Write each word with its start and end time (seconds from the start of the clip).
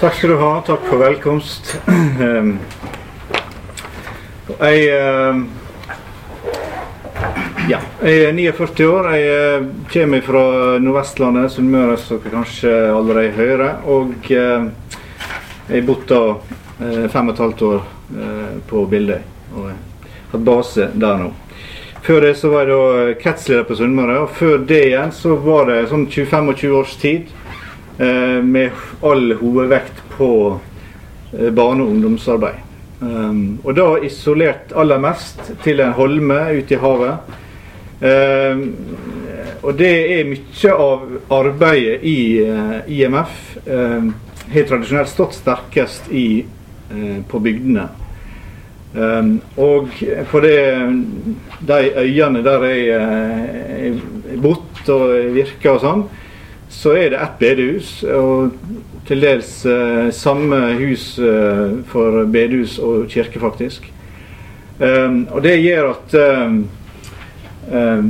Takk 0.00 0.14
skal 0.14 0.30
du 0.30 0.36
ha. 0.36 0.62
Takk 0.66 0.84
for 0.86 1.00
velkomst. 1.00 1.72
Ehm, 2.22 2.58
jeg 4.60 4.82
ehm, 4.94 5.40
ja, 7.66 7.80
jeg 8.04 8.20
er 8.28 8.36
49 8.36 8.86
år. 8.86 9.08
Jeg 9.16 9.32
eh, 9.32 9.64
kommer 9.90 10.22
fra 10.22 10.42
Nordvestlandet, 10.78 11.50
Sunnmøre, 11.50 11.96
som 11.98 12.20
dere 12.22 12.34
kanskje 12.36 12.74
allerede 12.92 13.32
hører. 13.34 13.80
Og 13.90 14.30
eh, 14.30 14.68
jeg 15.66 15.80
har 15.80 15.88
bodd 15.88 16.04
da 16.12 16.20
eh, 16.30 17.08
fem 17.10 17.32
og 17.32 17.34
et 17.34 17.42
halvt 17.42 17.64
år 17.70 17.82
på 18.70 18.84
Bildøy. 18.92 19.18
Og 19.56 19.64
har 19.72 19.80
hatt 20.36 20.46
base 20.46 20.92
der 20.94 21.24
nå. 21.24 21.32
Før 22.06 22.22
det 22.22 22.36
så 22.38 22.52
var 22.52 22.70
jeg 22.70 22.70
da 22.70 23.18
kretsleder 23.18 23.66
på 23.66 23.80
Sunnmøre, 23.80 24.20
og 24.22 24.30
før 24.38 24.60
det 24.62 24.84
igjen 24.92 25.10
så 25.10 25.34
var 25.42 25.66
det 25.72 25.88
sånn 25.90 26.06
25 26.06 26.78
års 26.78 26.94
tid 27.02 27.34
med 27.96 28.70
all 29.00 29.32
hovedvekt 29.40 30.02
på 30.18 30.28
barne- 31.32 31.82
og 31.82 31.94
ungdomsarbeid. 31.94 32.66
Um, 33.00 33.58
og 33.64 33.74
da 33.76 33.90
isolert 34.06 34.72
aller 34.72 35.00
mest 35.04 35.50
til 35.64 35.82
en 35.84 35.92
holme 35.98 36.38
ute 36.56 36.76
i 36.76 36.80
havet. 36.80 37.34
Um, 38.00 38.62
og 39.62 39.76
det 39.76 39.90
er 40.14 40.30
mye 40.30 40.72
av 40.72 41.04
arbeidet 41.36 41.98
i 42.08 42.16
uh, 42.44 42.78
IMF 42.88 43.36
um, 43.66 44.14
har 44.48 44.68
tradisjonelt 44.68 45.12
stått 45.12 45.36
sterkest 45.36 46.08
i, 46.14 46.46
på 47.26 47.38
bygdene. 47.42 47.88
Og 49.58 49.96
på 50.30 50.40
det, 50.44 50.60
de 51.66 51.78
øyene 51.98 52.42
der 52.46 52.66
jeg 52.70 53.00
har 53.00 54.36
bodd 54.44 54.92
og 54.94 55.16
virka 55.34 55.72
og 55.72 55.82
sånn, 55.82 56.04
så 56.68 56.96
er 56.98 57.10
det 57.10 57.20
ett 57.22 57.38
bedehus. 57.38 57.90
Og 58.04 58.56
til 59.06 59.22
dels 59.22 59.50
eh, 59.70 60.08
samme 60.14 60.58
hus 60.80 61.12
eh, 61.22 61.76
for 61.90 62.24
bedehus 62.30 62.78
og 62.82 63.06
kirke, 63.10 63.40
faktisk. 63.42 63.92
Um, 64.76 65.22
og 65.32 65.40
det 65.40 65.54
gjør 65.62 65.86
at 65.94 66.14
um, 66.20 66.56
um, 67.72 68.08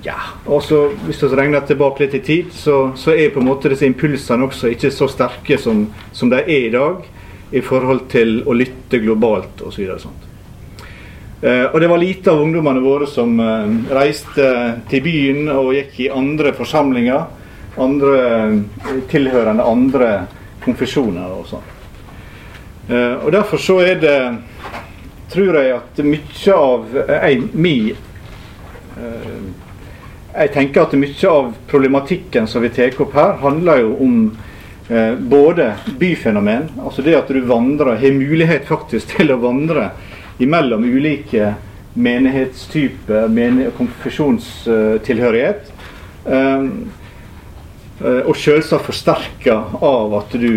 ja, 0.00 0.14
også 0.48 0.78
Hvis 1.04 1.18
vi 1.22 1.28
regner 1.36 1.60
tilbake 1.60 2.06
litt 2.06 2.14
i 2.16 2.22
tid, 2.24 2.54
så, 2.56 2.94
så, 2.96 3.12
er 3.12 3.34
på 3.34 3.42
en 3.42 3.50
måte 3.50 3.68
disse 3.68 3.84
impulsene 3.84 4.46
også 4.46 4.70
ikke 4.72 4.88
så 4.94 5.10
sterke 5.12 5.58
som, 5.60 5.82
som 6.16 6.32
de 6.32 6.38
er 6.40 6.70
i 6.70 6.72
dag 6.72 7.04
i 7.52 7.60
forhold 7.60 8.06
til 8.08 8.40
å 8.48 8.56
lytte 8.56 9.02
globalt 9.02 9.60
osv. 9.60 9.84
Og, 9.92 10.24
uh, 11.44 11.66
og 11.68 11.76
det 11.84 11.92
var 11.92 12.00
lite 12.00 12.32
av 12.32 12.40
ungdommene 12.46 12.80
våre 12.80 13.10
som 13.12 13.36
uh, 13.36 13.68
reiste 13.92 14.48
til 14.88 15.04
byen 15.04 15.52
og 15.52 15.74
gikk 15.76 16.00
i 16.06 16.12
andre 16.16 16.56
forsamlinger. 16.56 17.26
Andre 17.76 18.62
tilhørende 19.10 19.64
andre 19.66 20.10
konfesjoner 20.64 21.32
og 21.36 21.46
sånn. 21.50 21.72
Uh, 22.86 23.24
og 23.26 23.32
derfor 23.34 23.60
så 23.60 23.80
er 23.82 24.00
det 24.00 24.18
tror 25.32 25.58
jeg 25.58 25.72
at 25.74 26.02
mye 26.06 26.54
av 26.54 26.98
ei, 27.18 27.34
mi 27.52 27.90
uh, 27.90 29.46
Jeg 30.36 30.52
tenker 30.54 30.84
at 30.84 30.94
mye 31.00 31.30
av 31.32 31.50
problematikken 31.66 32.46
som 32.48 32.62
vi 32.62 32.70
tar 32.76 32.94
opp 33.02 33.16
her, 33.16 33.38
handler 33.42 33.82
jo 33.82 33.94
om 34.04 34.18
både 35.26 35.72
byfenomen, 35.98 36.68
altså 36.78 37.02
det 37.02 37.16
at 37.18 37.30
du 37.32 37.40
vandrer, 37.42 37.96
har 37.98 38.12
mulighet 38.14 38.68
faktisk 38.68 39.16
til 39.16 39.32
å 39.34 39.40
vandre 39.42 39.88
imellom 40.38 40.84
ulike 40.84 41.54
menighetstyper, 41.96 43.28
menighet, 43.28 43.74
konfesjonstilhørighet. 43.76 45.72
Og 47.96 48.34
selvsagt 48.36 48.84
forsterka 48.84 49.54
av 49.80 50.14
at 50.18 50.34
du 50.36 50.48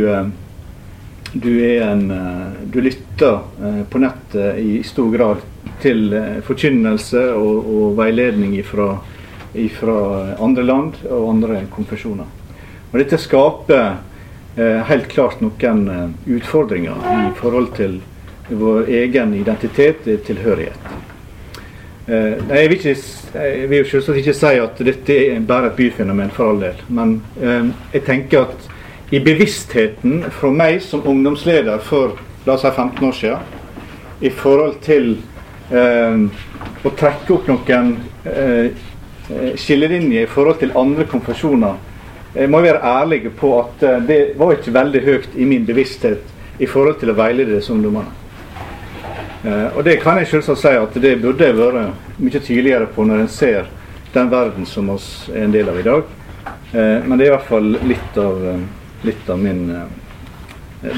du, 1.33 1.79
en, 1.79 2.11
eh, 2.11 2.47
du 2.65 2.81
lytter 2.81 3.39
eh, 3.63 3.83
på 3.89 3.97
nettet 3.97 4.57
i 4.57 4.83
stor 4.83 5.11
grad 5.11 5.43
til 5.81 6.13
eh, 6.13 6.39
forkynnelse 6.45 7.23
og, 7.37 7.69
og 7.69 7.97
veiledning 7.99 8.57
fra 8.65 8.97
andre 10.39 10.63
land 10.63 10.99
og 11.09 11.29
andre 11.31 11.63
konfesjoner. 11.73 12.27
Og 12.91 12.99
dette 13.01 13.17
skaper 13.17 13.97
helt 14.89 15.07
klart 15.09 15.39
noen 15.41 16.13
utfordringer 16.29 17.05
i 17.15 17.31
forhold 17.37 17.71
til 17.77 17.95
vår 18.49 18.89
egen 18.93 19.33
identitet 19.37 20.05
og 20.05 20.21
tilhørighet. 20.27 21.08
Jeg 22.09 22.69
vil, 22.71 22.73
ikke, 22.73 22.95
jeg 23.37 23.69
vil 23.69 23.85
selvsagt 23.85 24.17
ikke 24.17 24.33
si 24.33 24.53
at 24.57 24.79
dette 24.81 25.17
er 25.35 25.43
bare 25.45 25.69
et 25.69 25.75
byfenomen, 25.77 26.31
for 26.33 26.49
all 26.49 26.63
del. 26.63 26.79
Men 26.89 27.19
jeg 27.37 28.01
tenker 28.07 28.47
at 28.47 28.69
i 29.13 29.19
bevisstheten 29.25 30.23
fra 30.33 30.49
meg 30.53 30.81
som 30.85 31.05
ungdomsleder 31.05 31.81
for 31.85 32.17
la 32.45 32.55
oss 32.55 32.65
si 32.65 32.71
15 32.71 33.07
år 33.07 33.15
siden, 33.17 33.57
i 34.21 34.29
forhold 34.29 34.79
til 34.83 35.11
eh, 35.71 36.23
å 36.85 36.91
trekke 36.97 37.35
opp 37.35 37.49
noen 37.49 37.93
eh, 38.27 38.69
skillelinjer 39.59 40.25
i 40.25 40.29
forhold 40.29 40.59
til 40.61 40.75
andre 40.77 41.07
konfesjoner. 41.09 41.77
Jeg 42.35 42.49
må 42.51 42.61
være 42.61 42.83
ærlig 42.85 43.31
på 43.39 43.53
at 43.61 43.85
eh, 43.85 44.01
det 44.05 44.19
var 44.39 44.55
ikke 44.55 44.75
veldig 44.75 45.03
høyt 45.05 45.37
i 45.39 45.47
min 45.49 45.65
bevissthet 45.67 46.59
i 46.59 46.67
forhold 46.67 46.99
til 47.01 47.13
å 47.13 47.17
veilede 47.17 47.55
disse 47.55 47.73
ungdommene. 47.73 48.11
Eh, 49.43 49.77
og 49.77 49.83
det 49.83 49.99
kan 50.03 50.19
jeg 50.19 50.27
selvsagt 50.27 50.59
si 50.59 50.71
at 50.75 50.95
det 50.99 51.15
burde 51.21 51.51
vært 51.55 52.19
mye 52.19 52.41
tydeligere 52.43 52.89
på 52.91 53.05
når 53.07 53.23
en 53.23 53.31
ser 53.31 53.69
den 54.11 54.31
verden 54.31 54.65
som 54.67 54.89
oss 54.91 55.29
er 55.31 55.45
en 55.45 55.53
del 55.53 55.69
av 55.71 55.79
i 55.79 55.85
dag. 55.85 56.09
Eh, 56.73 56.97
men 57.05 57.15
det 57.15 57.25
er 57.25 57.31
i 57.31 57.35
hvert 57.37 57.47
fall 57.47 57.71
litt 57.87 58.19
av 58.19 58.43
eh, 58.51 58.65
litt 59.07 59.29
av 59.31 59.39
min 59.39 59.61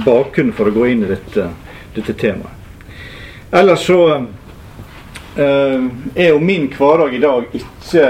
bakgrunn 0.02 0.50
for 0.57 0.69
å 0.69 0.74
gå 0.74 0.88
inn 0.90 1.03
i 1.06 1.09
dette, 1.12 1.44
dette 1.94 2.16
temaet. 2.18 2.90
Ellers 3.53 3.84
så 3.85 4.00
er 5.38 6.31
jo 6.31 6.40
min 6.41 6.66
hverdag 6.73 7.13
i 7.13 7.22
dag 7.22 7.53
ikke 7.59 8.08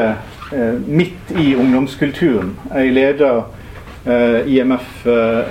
midt 0.87 1.33
i 1.35 1.49
ungdomskulturen. 1.59 2.53
Jeg 2.71 2.93
leder 2.95 3.41
IMF 4.47 5.03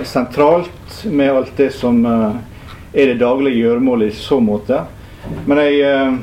sentralt 0.09 1.03
med 1.05 1.35
alt 1.35 1.53
det 1.59 1.69
som 1.77 2.01
er 2.93 3.11
det 3.11 3.19
daglige 3.21 3.63
gjøremålet 3.63 4.11
i 4.11 4.19
så 4.19 4.39
måte. 4.43 4.83
Men 5.47 5.61
jeg, 5.63 6.13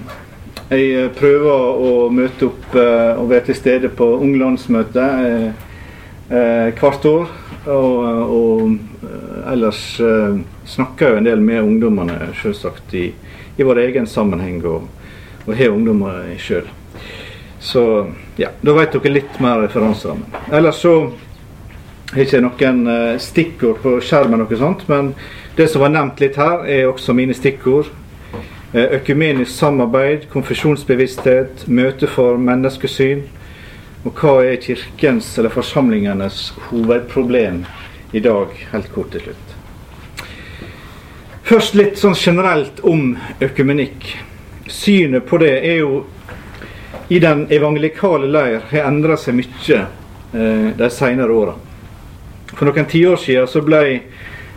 jeg 0.71 1.11
prøver 1.17 1.83
å 1.89 1.93
møte 2.13 2.49
opp 2.51 2.75
og 2.79 3.29
være 3.31 3.49
til 3.49 3.57
stede 3.57 3.91
på 3.95 4.11
unglandsmøte 4.19 5.07
hvert 6.29 7.09
år. 7.09 7.29
Og, 7.69 8.05
og 8.33 8.61
eh, 9.05 9.53
ellers 9.53 9.81
snakker 10.69 11.11
jeg 11.11 11.21
en 11.21 11.29
del 11.29 11.43
med 11.45 11.63
ungdommene, 11.63 12.31
selvsagt, 12.41 12.95
i, 12.97 13.11
i 13.59 13.67
vår 13.67 13.83
egen 13.83 14.07
sammenheng, 14.09 14.63
og, 14.65 14.87
og 15.45 15.57
har 15.59 15.75
ungdommer 15.75 16.31
sjøl. 16.41 16.69
Så 17.61 17.83
ja, 18.39 18.53
da 18.63 18.75
vet 18.77 18.95
dere 18.95 19.13
litt 19.13 19.41
mer 19.43 19.65
referanserammen. 19.65 20.31
Ellers 20.55 20.81
så 20.85 20.95
har 22.13 22.23
jeg 22.23 22.29
ikke 22.31 22.45
noen 22.47 23.19
stikkord 23.21 23.83
på 23.83 23.97
skjermen, 24.01 24.41
noe 24.41 24.61
sånt, 24.61 24.87
men 24.89 25.13
det 25.59 25.67
som 25.69 25.83
var 25.83 25.91
nevnt 25.91 26.21
litt 26.23 26.37
her, 26.39 26.63
er 26.71 26.87
også 26.87 27.11
mine 27.19 27.35
stikkord. 27.35 27.89
Økumenisk 28.71 29.51
samarbeid, 29.51 30.29
konfesjonsbevissthet, 30.31 31.65
møte 31.67 32.07
for 32.07 32.39
menneskesyn, 32.39 33.25
og 34.07 34.23
hva 34.23 34.37
er 34.47 34.61
kirkens 34.63 35.33
eller 35.35 35.51
forsamlingenes 35.51 36.53
hovedproblem 36.69 37.65
i 38.15 38.23
dag, 38.23 38.55
helt 38.71 38.93
kort 38.95 39.11
til 39.17 39.27
slutt. 39.27 39.55
Først 41.49 41.75
litt 41.75 41.99
sånn 41.99 42.15
generelt 42.15 42.79
om 42.87 43.17
økumenikk. 43.43 44.13
Synet 44.71 45.27
på 45.27 45.41
det 45.43 45.57
er 45.59 45.81
jo 45.81 46.05
i 47.09 47.19
den 47.25 47.47
evangelikale 47.51 48.31
leir 48.31 48.63
har 48.71 48.87
endra 48.93 49.17
seg 49.19 49.41
mye 49.41 49.79
eh, 49.81 50.71
de 50.79 50.91
senere 50.93 51.35
åra. 51.35 51.55
For 52.53 52.69
noen 52.69 52.87
tiår 52.87 53.19
siden 53.25 53.51
så 53.51 53.65
ble 53.65 53.81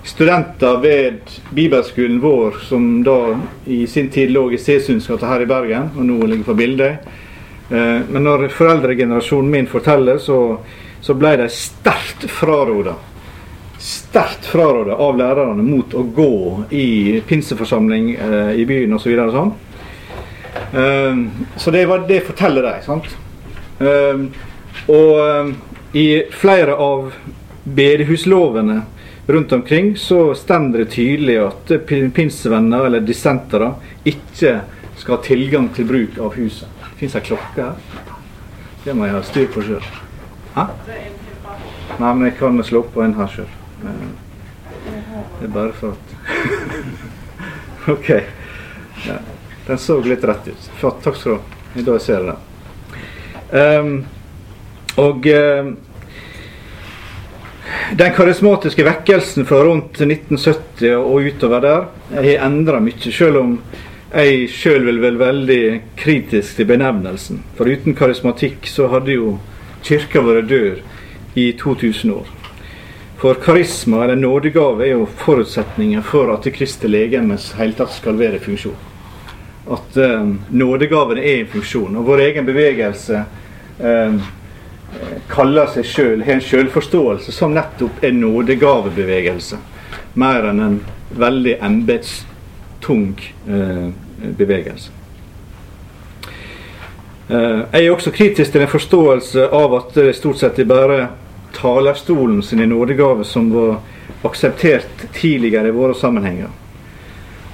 studenter 0.03 0.79
ved 0.81 1.33
bibelskolen 1.53 2.19
vår, 2.23 2.61
som 2.67 3.03
da 3.03 3.17
i 3.65 3.83
sin 3.87 4.09
tid 4.09 4.31
lå 4.33 4.47
i 4.51 4.57
Sesundsgata 4.57 5.29
her 5.29 5.43
i 5.45 5.49
Bergen, 5.49 5.91
og 5.95 6.07
nå 6.07 6.17
ligger 6.25 6.49
på 6.51 6.57
bildet, 6.57 7.11
Eh, 7.71 8.01
men 8.09 8.23
når 8.23 8.49
foreldregenerasjonen 8.51 9.51
min 9.51 9.67
forteller, 9.67 10.17
så, 10.19 10.57
så 11.01 11.15
ble 11.15 11.37
de 11.39 11.47
sterkt 11.51 12.27
fraråda 12.31 12.97
sterkt 13.81 14.45
fraråda 14.45 14.93
av 15.01 15.15
lærerne 15.17 15.63
mot 15.65 15.93
å 15.97 16.03
gå 16.13 16.33
i 16.77 17.17
pinseforsamling 17.25 18.11
eh, 18.13 18.51
i 18.61 18.65
byen 18.69 18.93
osv. 18.93 19.15
Så, 19.17 19.31
sånn. 19.33 19.53
Eh, 20.77 21.23
så 21.63 21.73
det, 21.73 21.85
var, 21.89 22.03
det 22.09 22.19
forteller 22.27 22.67
de. 22.67 22.75
sant? 22.85 23.07
Og 24.91 25.97
i 25.97 26.05
flere 26.37 26.75
av 26.77 27.15
bedehuslovene 27.63 28.75
rundt 29.31 29.51
omkring 29.51 29.97
så 29.97 30.35
står 30.35 30.71
det 30.77 30.85
tydelig 30.95 31.37
at 31.39 31.73
pinsevenner 31.87 32.85
eller 32.85 33.03
dissentere 33.05 33.73
ikke 34.03 34.61
skal 34.97 35.15
ha 35.15 35.23
tilgang 35.23 35.69
til 35.75 35.87
bruk 35.89 36.17
av 36.21 36.35
huset. 36.35 36.69
Fins 36.99 37.13
det 37.17 37.23
klokke 37.25 37.71
her? 37.71 38.07
Det 38.83 38.93
må 38.97 39.07
jeg 39.07 39.15
ha 39.15 39.21
styr 39.25 39.49
på 39.53 39.63
sjøl. 39.65 39.85
Nei, 40.55 40.67
men 41.99 42.25
jeg 42.27 42.37
kan 42.39 42.63
slå 42.65 42.83
på 42.93 43.03
en 43.05 43.15
her 43.17 43.29
sjøl. 43.29 43.49
Det 43.81 45.47
er 45.47 45.53
bare 45.53 45.73
for 45.77 45.95
at 45.95 47.89
OK. 47.95 48.09
Ja. 49.07 49.17
Den 49.67 49.77
så 49.77 49.99
litt 50.05 50.23
rett 50.25 50.47
ut. 50.47 50.69
Takk 50.81 51.15
skal 51.17 51.31
du 51.31 51.37
ha. 51.37 51.59
I 51.75 51.85
dag 51.87 52.01
ser 52.01 52.25
det. 52.27 52.37
Um, 53.51 53.93
og 54.99 55.25
um, 55.25 55.75
den 57.97 58.13
karismatiske 58.15 58.83
vekkelsen 58.87 59.45
fra 59.45 59.61
rundt 59.65 60.01
1970 60.01 60.95
og 60.97 61.29
utover 61.29 61.63
der 61.63 61.87
har 62.15 62.45
endra 62.47 62.79
mye, 62.83 63.11
selv 63.11 63.41
om 63.41 63.55
jeg 64.11 64.49
sjøl 64.51 64.85
vil 64.87 64.99
være 65.01 65.19
veldig 65.19 65.63
kritisk 65.99 66.57
til 66.57 66.67
benevnelsen. 66.67 67.43
For 67.55 67.69
uten 67.69 67.95
karismatikk 67.95 68.67
så 68.67 68.89
hadde 68.91 69.15
jo 69.15 69.37
kirka 69.83 70.23
vært 70.25 70.49
død 70.49 71.39
i 71.39 71.51
2000 71.59 72.13
år. 72.13 72.29
For 73.21 73.37
karisma, 73.37 74.03
eller 74.03 74.15
nådegave, 74.15 74.87
er 74.87 74.95
jo 74.95 75.05
forutsetningen 75.05 76.03
for 76.03 76.33
at 76.33 76.47
Kristi 76.55 76.89
legemes 76.89 77.51
hele 77.59 77.77
tatt 77.77 77.93
skal 77.93 78.17
være 78.17 78.39
i 78.39 78.43
funksjon. 78.43 78.79
At 79.71 79.97
eh, 80.01 80.31
nådegavene 80.49 81.21
er 81.21 81.43
i 81.43 81.49
funksjon. 81.51 81.99
Og 82.01 82.07
vår 82.07 82.23
egen 82.25 82.47
bevegelse 82.47 83.21
um, 83.77 84.17
kaller 85.31 85.69
seg 85.71 85.87
sjøl, 85.87 86.23
har 86.25 86.37
en 86.37 86.43
sjølforståelse 86.43 87.33
som 87.35 87.53
nettopp 87.55 88.03
er 88.03 88.15
nådegavebevegelse. 88.15 89.59
Mer 90.19 90.49
enn 90.49 90.63
en 90.63 90.79
veldig 91.15 91.57
embetstung 91.63 93.13
eh, 93.47 93.87
bevegelse. 94.37 94.91
Eh, 97.31 97.59
jeg 97.71 97.85
er 97.85 97.91
også 97.91 98.11
kritisk 98.11 98.51
til 98.51 98.65
en 98.65 98.71
forståelse 98.71 99.47
av 99.55 99.75
at 99.77 99.93
det 99.95 100.15
stort 100.17 100.41
sett 100.41 100.59
er 100.59 100.67
bare 100.67 101.01
talerstolen 101.55 102.41
sin 102.43 102.63
nådegave 102.69 103.23
som 103.27 103.51
var 103.53 103.79
akseptert 104.27 105.05
tidligere 105.15 105.67
i 105.71 105.75
våre 105.75 105.95
sammenhenger. 105.95 106.49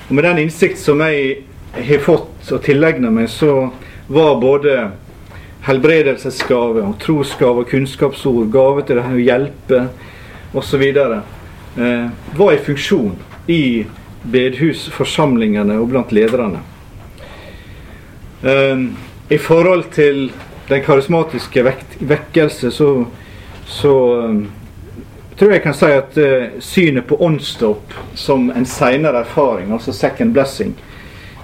Og 0.08 0.16
Med 0.16 0.24
den 0.24 0.38
innsikt 0.40 0.80
som 0.80 1.02
jeg 1.02 1.44
har 1.74 2.00
fått 2.00 2.52
og 2.52 2.64
tilegna 2.64 3.12
meg, 3.12 3.30
så 3.30 3.70
var 4.08 4.40
både 4.42 4.92
helbredelsesgave, 5.68 6.84
og 6.84 6.98
trosgave 7.04 7.64
og 7.64 7.72
kunnskapsord, 7.72 8.50
gave 8.54 8.86
til 8.88 9.02
å 9.02 9.08
hjelpe 9.20 9.84
osv. 10.58 10.84
Eh, 10.88 12.10
var 12.40 12.54
i 12.54 12.62
funksjon 12.64 13.16
i 13.52 13.86
bedehusforsamlingene 14.28 15.78
og 15.80 15.92
blant 15.92 16.12
lederne. 16.16 16.64
Eh, 18.44 18.86
I 19.30 19.38
forhold 19.38 19.90
til 19.92 20.30
den 20.70 20.84
karismatiske 20.84 21.64
vek 21.64 21.84
vekkelse 22.00 22.72
så, 22.72 22.90
så 23.68 23.94
um, 24.24 24.42
tror 25.40 25.54
jeg 25.54 25.64
kan 25.64 25.76
si 25.76 25.92
at 25.96 26.18
eh, 26.20 26.58
synet 26.64 27.08
på 27.08 27.20
åndsdåp 27.24 27.94
som 28.16 28.50
en 28.52 28.66
senere 28.68 29.24
erfaring, 29.24 29.72
altså 29.72 29.94
second 29.96 30.34
blessing, 30.36 30.74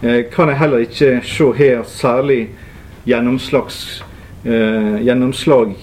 eh, 0.02 0.25
kan 0.31 0.52
jeg 0.52 0.60
heller 0.60 0.84
ikke 0.84 1.22
se 1.24 1.52
har 1.60 1.84
særlig 1.88 2.50
gjennomslags 3.08 4.02
eh, 4.02 4.12
gjennomslag 4.44 5.75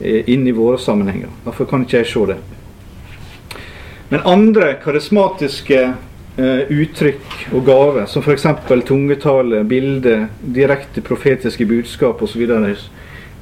eh, 0.00 0.28
inn 0.28 0.46
i 0.46 0.52
våre 0.52 0.78
sammenhenger. 0.78 1.28
Derfor 1.44 1.64
kan 1.64 1.86
ikke 1.86 2.02
jeg 2.02 2.10
se 2.10 2.26
det. 2.32 2.38
Men 4.08 4.26
andre 4.28 4.74
karismatiske 4.82 5.80
eh, 5.82 6.60
uttrykk 6.68 7.54
og 7.54 7.64
gaver, 7.66 8.06
som 8.06 8.24
f.eks. 8.24 8.46
tungetale, 8.86 9.62
bilde, 9.64 10.26
direkte 10.42 11.00
profetiske 11.00 11.66
budskap 11.66 12.22
osv., 12.22 12.44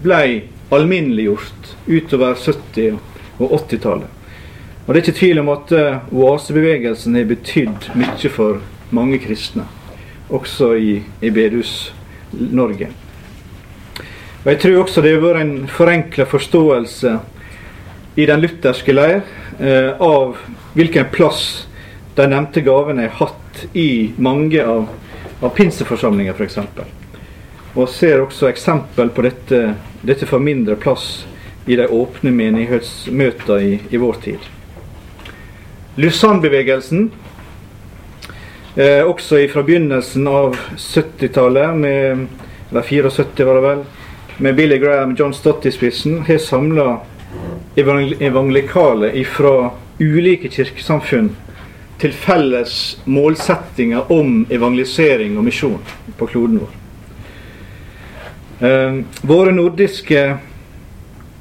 ble 0.01 0.23
alminneliggjort 0.71 1.75
utover 1.91 2.39
70- 2.39 2.97
og 3.41 3.59
80-tallet. 3.59 4.17
Og 4.87 4.95
Det 4.95 5.01
er 5.01 5.05
ikke 5.05 5.19
tvil 5.19 5.39
om 5.43 5.51
at 5.53 5.73
oasebevegelsen 6.11 7.15
har 7.15 7.29
betydd 7.29 7.91
mye 7.99 8.31
for 8.33 8.63
mange 8.91 9.21
kristne, 9.23 9.67
også 10.31 10.73
i, 10.79 10.97
i 11.23 11.31
Bedehus-Norge. 11.31 12.89
Og 14.41 14.47
Jeg 14.53 14.61
tror 14.61 14.79
også 14.81 15.03
det 15.05 15.11
har 15.13 15.21
vært 15.21 15.43
en 15.43 15.57
forenkla 15.69 16.25
forståelse 16.25 17.11
i 18.17 18.25
den 18.27 18.41
lutherske 18.41 18.95
leir 18.95 19.19
eh, 19.61 19.93
av 20.01 20.39
hvilken 20.73 21.11
plass 21.13 21.67
de 22.17 22.25
nevnte 22.31 22.63
gavene 22.65 23.05
har 23.05 23.19
hatt 23.19 23.67
i 23.77 24.15
mange 24.17 24.65
av, 24.65 24.89
av 25.45 25.53
pinseforsamlinger 25.59 26.33
f.eks. 26.33 26.57
Og 27.77 27.93
ser 27.93 28.25
også 28.25 28.49
eksempel 28.49 29.13
på 29.13 29.27
dette, 29.29 29.61
dette 30.01 30.27
får 30.27 30.43
mindre 30.49 30.81
plass 30.81 31.27
i 31.69 31.77
de 31.77 31.85
åpne 31.93 32.33
menighetsmøtene 32.33 33.61
i, 33.61 33.77
i 33.93 34.01
vår 34.01 34.25
tid. 34.25 34.51
Lusann-bevegelsen, 36.01 37.11
eh, 38.81 39.05
også 39.05 39.45
fra 39.53 39.69
begynnelsen 39.69 40.33
av 40.33 40.57
70-tallet, 40.81 41.89
eller 42.71 42.89
74 42.89 43.45
var 43.45 43.61
det 43.61 43.69
vel, 43.69 43.89
med 44.41 44.55
Billy 44.55 44.79
Graham 44.79 45.15
John 45.19 45.35
Stott 45.35 45.67
i 45.67 45.71
spissen, 45.71 46.23
har 46.23 46.39
samla 46.39 47.01
evangelikale 47.77 49.13
fra 49.25 49.71
ulike 50.01 50.49
kirkesamfunn 50.49 51.29
til 52.01 52.13
felles 52.17 52.75
målsettinger 53.05 54.09
om 54.13 54.47
evangelisering 54.51 55.37
og 55.37 55.45
misjon 55.45 55.81
på 56.17 56.31
kloden 56.33 56.63
vår. 56.63 56.73
Eh, 58.65 59.01
våre 59.29 59.53
nordiske 59.53 60.25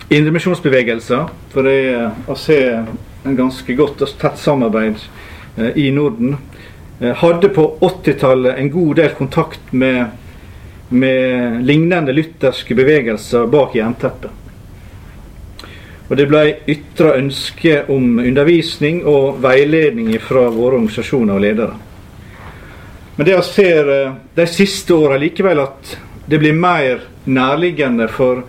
indremisjonsbevegelser, 0.09 1.31
for 1.53 1.67
det 1.67 1.77
er 1.93 2.11
å 2.27 2.35
se 2.35 2.59
en 2.75 3.35
ganske 3.39 3.75
godt 3.79 4.03
og 4.03 4.15
tett 4.19 4.39
samarbeid 4.43 4.99
eh, 5.55 5.71
i 5.79 5.89
Norden, 5.95 6.35
eh, 6.99 7.15
hadde 7.23 7.51
på 7.55 7.69
80-tallet 7.79 8.59
en 8.59 8.71
god 8.75 8.95
del 8.99 9.15
kontakt 9.15 9.71
med 9.71 10.19
med 10.89 11.65
lignende 11.65 12.13
lutherske 12.13 12.75
bevegelser 12.75 13.47
bak 13.47 13.75
jernteppet. 13.75 14.31
Og 16.09 16.18
Det 16.18 16.25
ble 16.25 16.41
ytra 16.65 17.13
ønske 17.19 17.83
om 17.94 18.18
undervisning 18.18 19.03
og 19.06 19.38
veiledning 19.44 20.15
fra 20.21 20.47
våre 20.50 20.80
organisasjoner 20.80 21.38
og 21.38 21.44
ledere. 21.44 21.75
Men 23.15 23.27
det 23.27 23.36
jeg 23.36 23.45
ser 23.45 23.91
eh, 23.94 24.18
de 24.33 24.47
siste 24.50 24.95
åra 24.95 25.19
likevel 25.21 25.62
at 25.62 25.94
det 26.30 26.39
blir 26.41 26.57
mer 26.57 27.03
nærliggende 27.30 28.07
for, 28.09 28.42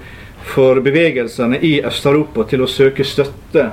for 0.46 0.80
bevegelsene 0.80 1.58
i 1.60 1.80
Øst-Europa 1.84 2.46
til 2.48 2.64
å 2.64 2.70
søke 2.70 3.04
støtte 3.04 3.66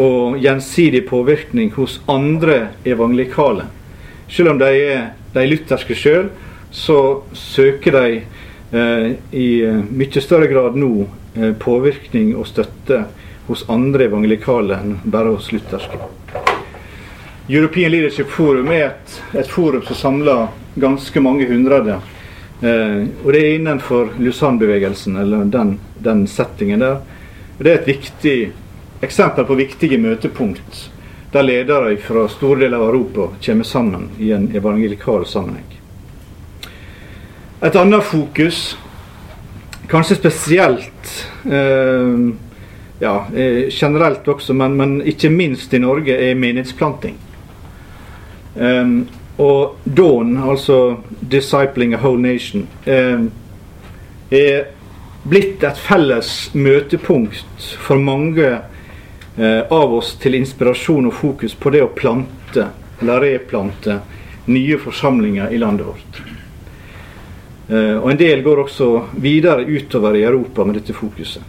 og 0.00 0.38
gjensidig 0.40 1.04
påvirkning 1.06 1.70
hos 1.76 2.00
andre 2.10 2.70
evangelikale. 2.88 3.68
Selv 4.30 4.54
om 4.54 4.58
de 4.58 4.70
er 4.70 5.10
de 5.34 5.46
lutherske 5.46 5.94
sjøl, 5.94 6.30
så 6.70 7.22
søker 7.32 7.92
de 7.92 8.22
eh, 8.70 9.12
i 9.30 9.62
eh, 9.64 9.82
mye 9.90 10.22
større 10.22 10.46
grad 10.46 10.78
nå 10.78 10.92
eh, 11.34 11.52
påvirkning 11.58 12.36
og 12.36 12.46
støtte 12.46 13.04
hos 13.48 13.64
andre 13.68 14.06
evangelikale 14.06 14.78
enn 14.78 14.96
bare 15.04 15.34
hos 15.34 15.50
lutherske. 15.52 15.98
European 17.50 17.90
Leadership 17.90 18.30
Forum 18.30 18.70
er 18.70 18.84
et, 18.92 19.16
et 19.42 19.48
forum 19.50 19.82
som 19.82 19.96
samler 19.98 20.46
ganske 20.78 21.20
mange 21.20 21.48
hundre. 21.50 21.98
Eh, 22.60 23.02
og 23.24 23.32
det 23.32 23.40
er 23.40 23.56
innenfor 23.56 24.14
Lusann-bevegelsen, 24.18 25.16
eller 25.16 25.44
den, 25.50 25.78
den, 25.98 26.26
settingen 26.30 26.84
der. 26.84 27.00
Det 27.58 27.72
er 27.72 27.80
et 27.80 27.90
viktig 27.90 28.38
eksempel 29.02 29.48
på 29.48 29.58
viktige 29.58 29.98
møtepunkt 29.98 30.86
der 31.32 31.46
ledere 31.46 31.96
fra 32.02 32.28
store 32.28 32.64
deler 32.64 32.78
av 32.78 32.88
Europa 32.88 33.28
kommer 33.42 33.64
sammen 33.64 34.08
i 34.18 34.32
en 34.34 34.48
evangelikal 34.56 35.26
sammenheng. 35.26 35.79
Et 37.62 37.76
annet 37.76 38.04
fokus, 38.04 38.78
kanskje 39.88 40.16
spesielt 40.16 41.10
eh, 41.44 42.20
ja, 43.00 43.26
eh, 43.36 43.68
generelt 43.68 44.28
også, 44.28 44.54
men, 44.56 44.78
men, 44.78 44.94
ikke 45.04 45.28
minst 45.28 45.74
i 45.76 45.80
Norge, 45.82 46.16
er 46.16 46.38
menighetsplanting. 46.40 47.18
Um, 48.54 49.08
og 49.38 49.76
Dawn, 49.84 50.36
altså 50.36 50.96
'Discipling 51.20 51.94
a 51.94 52.00
Whole 52.00 52.22
Nation', 52.22 52.66
eh, 52.86 53.28
er 54.30 54.64
blitt 55.28 55.64
et 55.64 55.78
felles 55.78 56.50
møtepunkt 56.54 57.76
for 57.78 58.00
mange 58.00 58.48
uh, 59.38 59.62
av 59.70 59.94
oss 60.00 60.14
til 60.16 60.34
inspirasjon 60.34 61.06
og 61.06 61.14
fokus 61.14 61.54
på 61.54 61.70
det 61.70 61.84
å 61.84 61.92
plante, 61.92 62.70
eller 63.02 63.20
replante, 63.20 64.00
nye 64.46 64.78
forsamlinger 64.80 65.52
i 65.52 65.60
landet 65.60 65.86
vårt. 65.86 66.29
Eh, 67.70 67.96
og 67.96 68.10
en 68.10 68.18
del 68.18 68.42
går 68.42 68.64
også 68.64 68.90
videre 69.22 69.62
utover 69.62 70.18
i 70.18 70.24
Europa 70.26 70.64
med 70.66 70.80
dette 70.80 70.96
fokuset. 70.96 71.42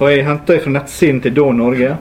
Og 0.00 0.10
Jeg 0.10 0.24
henter 0.24 0.60
fra 0.60 0.70
nettsiden 0.70 1.20
til 1.20 1.34
Da 1.34 1.52
Norge. 1.52 1.96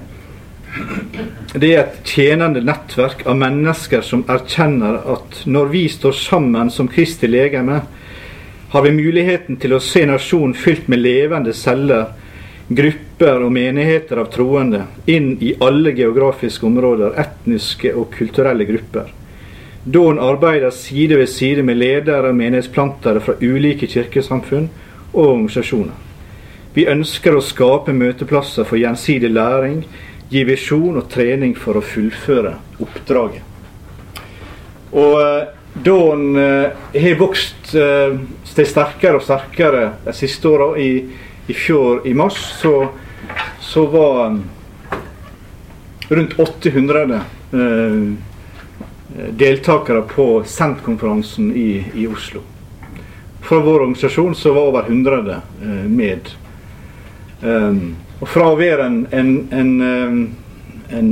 Det 1.54 1.70
er 1.74 1.80
et 1.82 2.02
tjenende 2.06 2.62
nettverk 2.62 3.26
av 3.28 3.38
mennesker 3.40 4.04
som 4.06 4.24
erkjenner 4.30 5.00
at 5.16 5.42
når 5.46 5.72
vi 5.72 5.88
står 5.90 6.12
sammen 6.12 6.70
som 6.70 6.88
Kristi 6.88 7.28
legeme, 7.28 7.82
har 8.70 8.82
vi 8.86 8.92
muligheten 8.92 9.58
til 9.58 9.74
å 9.74 9.82
se 9.82 10.06
nasjonen 10.06 10.54
fylt 10.54 10.88
med 10.88 11.02
levende 11.02 11.54
celler 11.58 12.12
grupper 12.70 13.42
og 13.42 13.52
menigheter 13.52 14.22
av 14.22 14.30
troende 14.30 14.84
inn 15.10 15.32
i 15.42 15.56
alle 15.60 15.96
geografiske 15.98 16.68
områder, 16.70 17.16
etniske 17.18 17.96
og 17.98 18.12
kulturelle 18.14 18.68
grupper. 18.70 19.10
Dån 19.84 20.20
arbeider 20.20 20.70
side 20.70 21.18
ved 21.18 21.28
side 21.28 21.64
med 21.64 21.80
ledere 21.80 22.30
og 22.30 22.36
menighetsplantere 22.36 23.22
fra 23.24 23.38
ulike 23.42 23.88
kirkesamfunn 23.88 24.70
og 25.14 25.24
organisasjoner. 25.24 25.96
Vi 26.76 26.86
ønsker 26.92 27.36
å 27.36 27.44
skape 27.44 27.96
møteplasser 27.96 28.68
for 28.68 28.78
gjensidig 28.78 29.32
læring, 29.32 29.86
gi 30.30 30.44
visjon 30.46 31.00
og 31.00 31.08
trening 31.10 31.56
for 31.58 31.80
å 31.80 31.86
fullføre 31.86 32.54
oppdraget. 32.84 33.42
Og 34.92 35.16
eh, 35.22 35.48
Dån 35.86 36.36
eh, 36.38 36.78
har 37.02 37.20
vokst 37.20 37.72
seg 37.72 38.66
sterkere 38.68 39.20
og 39.20 39.24
sterkere 39.24 39.84
de 40.04 40.14
siste 40.18 40.50
åra. 40.50 40.72
I, 40.82 41.06
I 41.50 41.56
fjor, 41.56 42.02
i 42.10 42.14
mars, 42.18 42.40
så, 42.60 42.74
så 43.62 43.86
var 43.90 44.34
rundt 46.10 46.40
800 46.42 47.04
eh, 47.54 47.98
deltakere 49.16 50.02
på 50.02 50.44
Sent-konferansen 50.46 51.56
i, 51.56 51.86
i, 51.94 52.08
Oslo. 52.08 52.42
Fra 53.42 53.60
vår 53.60 53.80
organisasjon 53.80 54.36
så 54.36 54.54
var 54.54 54.62
over 54.62 54.84
100 54.88 55.42
eh, 55.62 55.90
med. 55.90 56.20
Um, 57.42 57.96
og 58.20 58.28
fra 58.28 58.50
å 58.52 58.56
være 58.60 58.86
en, 58.86 59.08
en, 59.16 59.48
en, 59.56 59.82
en 60.92 61.10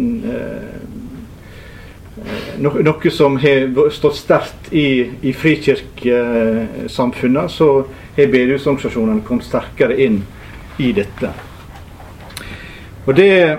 no, 2.59 2.73
noe 2.83 3.11
som 3.13 3.37
har 3.41 3.89
stått 3.95 4.15
sterkt 4.19 4.73
i, 4.75 5.09
i 5.21 5.33
frikirkesamfunnet, 5.33 7.51
så 7.51 7.85
har 8.17 8.27
bedehusorganisasjonene 8.33 9.21
kommet 9.27 9.45
sterkere 9.47 9.95
inn 10.03 10.23
i 10.83 10.91
dette. 10.95 11.29
Og 13.07 13.15
det, 13.15 13.57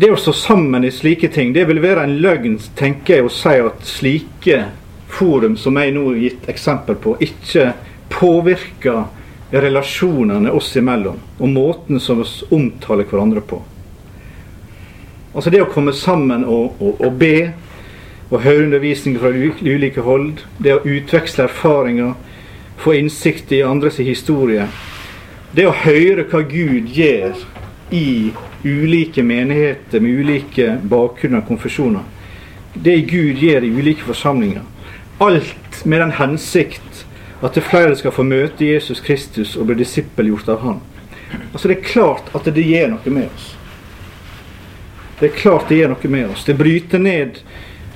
det 0.00 0.08
å 0.08 0.16
stå 0.16 0.32
sammen 0.32 0.84
i 0.84 0.90
slike 0.90 1.28
ting, 1.28 1.50
det 1.52 1.66
vil 1.68 1.82
være 1.82 2.06
en 2.06 2.14
løgn, 2.24 2.54
tenker 2.78 3.18
jeg, 3.18 3.24
å 3.26 3.32
si 3.32 3.56
at 3.60 3.82
slike 3.84 4.60
forum 5.12 5.58
som 5.60 5.76
jeg 5.76 5.92
nå 5.92 6.06
har 6.06 6.20
gitt 6.22 6.46
eksempel 6.48 6.96
på, 6.96 7.18
ikke 7.20 7.74
påvirker 8.08 9.02
relasjonene 9.52 10.54
oss 10.56 10.70
imellom, 10.80 11.18
og 11.36 11.52
måten 11.52 12.00
som 12.00 12.22
vi 12.22 12.28
omtaler 12.56 13.04
hverandre 13.10 13.44
på. 13.44 13.60
Altså 15.34 15.52
det 15.52 15.60
å 15.66 15.68
komme 15.68 15.92
sammen 15.92 16.48
og, 16.48 16.80
og, 16.80 17.04
og 17.04 17.20
be, 17.20 17.50
og 18.30 18.40
høre 18.46 18.70
undervisning 18.70 19.20
fra 19.20 19.34
ulike 19.36 20.06
hold, 20.06 20.46
det 20.64 20.78
å 20.78 20.84
utveksle 20.86 21.44
erfaringer, 21.44 22.16
få 22.80 22.96
innsikt 22.96 23.52
i 23.52 23.60
andres 23.66 24.00
historie, 24.00 24.64
det 25.52 25.68
å 25.68 25.76
høre 25.84 26.24
hva 26.30 26.40
Gud 26.48 26.88
gjør 26.96 27.36
i 27.90 28.32
ulike 28.64 29.22
menigheter 29.22 30.00
med 30.00 30.20
ulike 30.20 30.78
bakgrunner 30.82 31.42
og 31.42 31.48
konfesjoner, 31.48 32.04
det 32.74 33.00
Gud 33.10 33.40
gjør 33.42 33.66
i 33.66 33.72
ulike 33.74 34.06
forsamlinger, 34.06 34.62
alt 35.18 35.84
med 35.84 36.00
den 36.00 36.14
hensikt 36.20 37.04
at 37.40 37.56
det 37.56 37.64
flere 37.64 37.96
skal 37.96 38.12
få 38.12 38.24
møte 38.26 38.68
Jesus 38.68 39.00
Kristus 39.00 39.56
og 39.56 39.70
bli 39.70 39.80
disippelgjort 39.80 40.48
av 40.52 40.60
Han. 40.64 40.80
Altså 41.52 41.68
Det 41.68 41.78
er 41.78 41.88
klart 41.88 42.30
at 42.34 42.44
det 42.44 42.66
gjør 42.66 42.94
noe 42.94 43.14
med 43.14 43.30
oss. 43.30 43.48
Det 45.20 45.30
er 45.30 45.36
klart 45.36 45.68
det 45.68 45.80
gjør 45.80 45.94
noe 45.94 46.12
med 46.12 46.30
oss. 46.32 46.44
Det 46.44 46.56
bryter 46.58 47.00
ned 47.00 47.40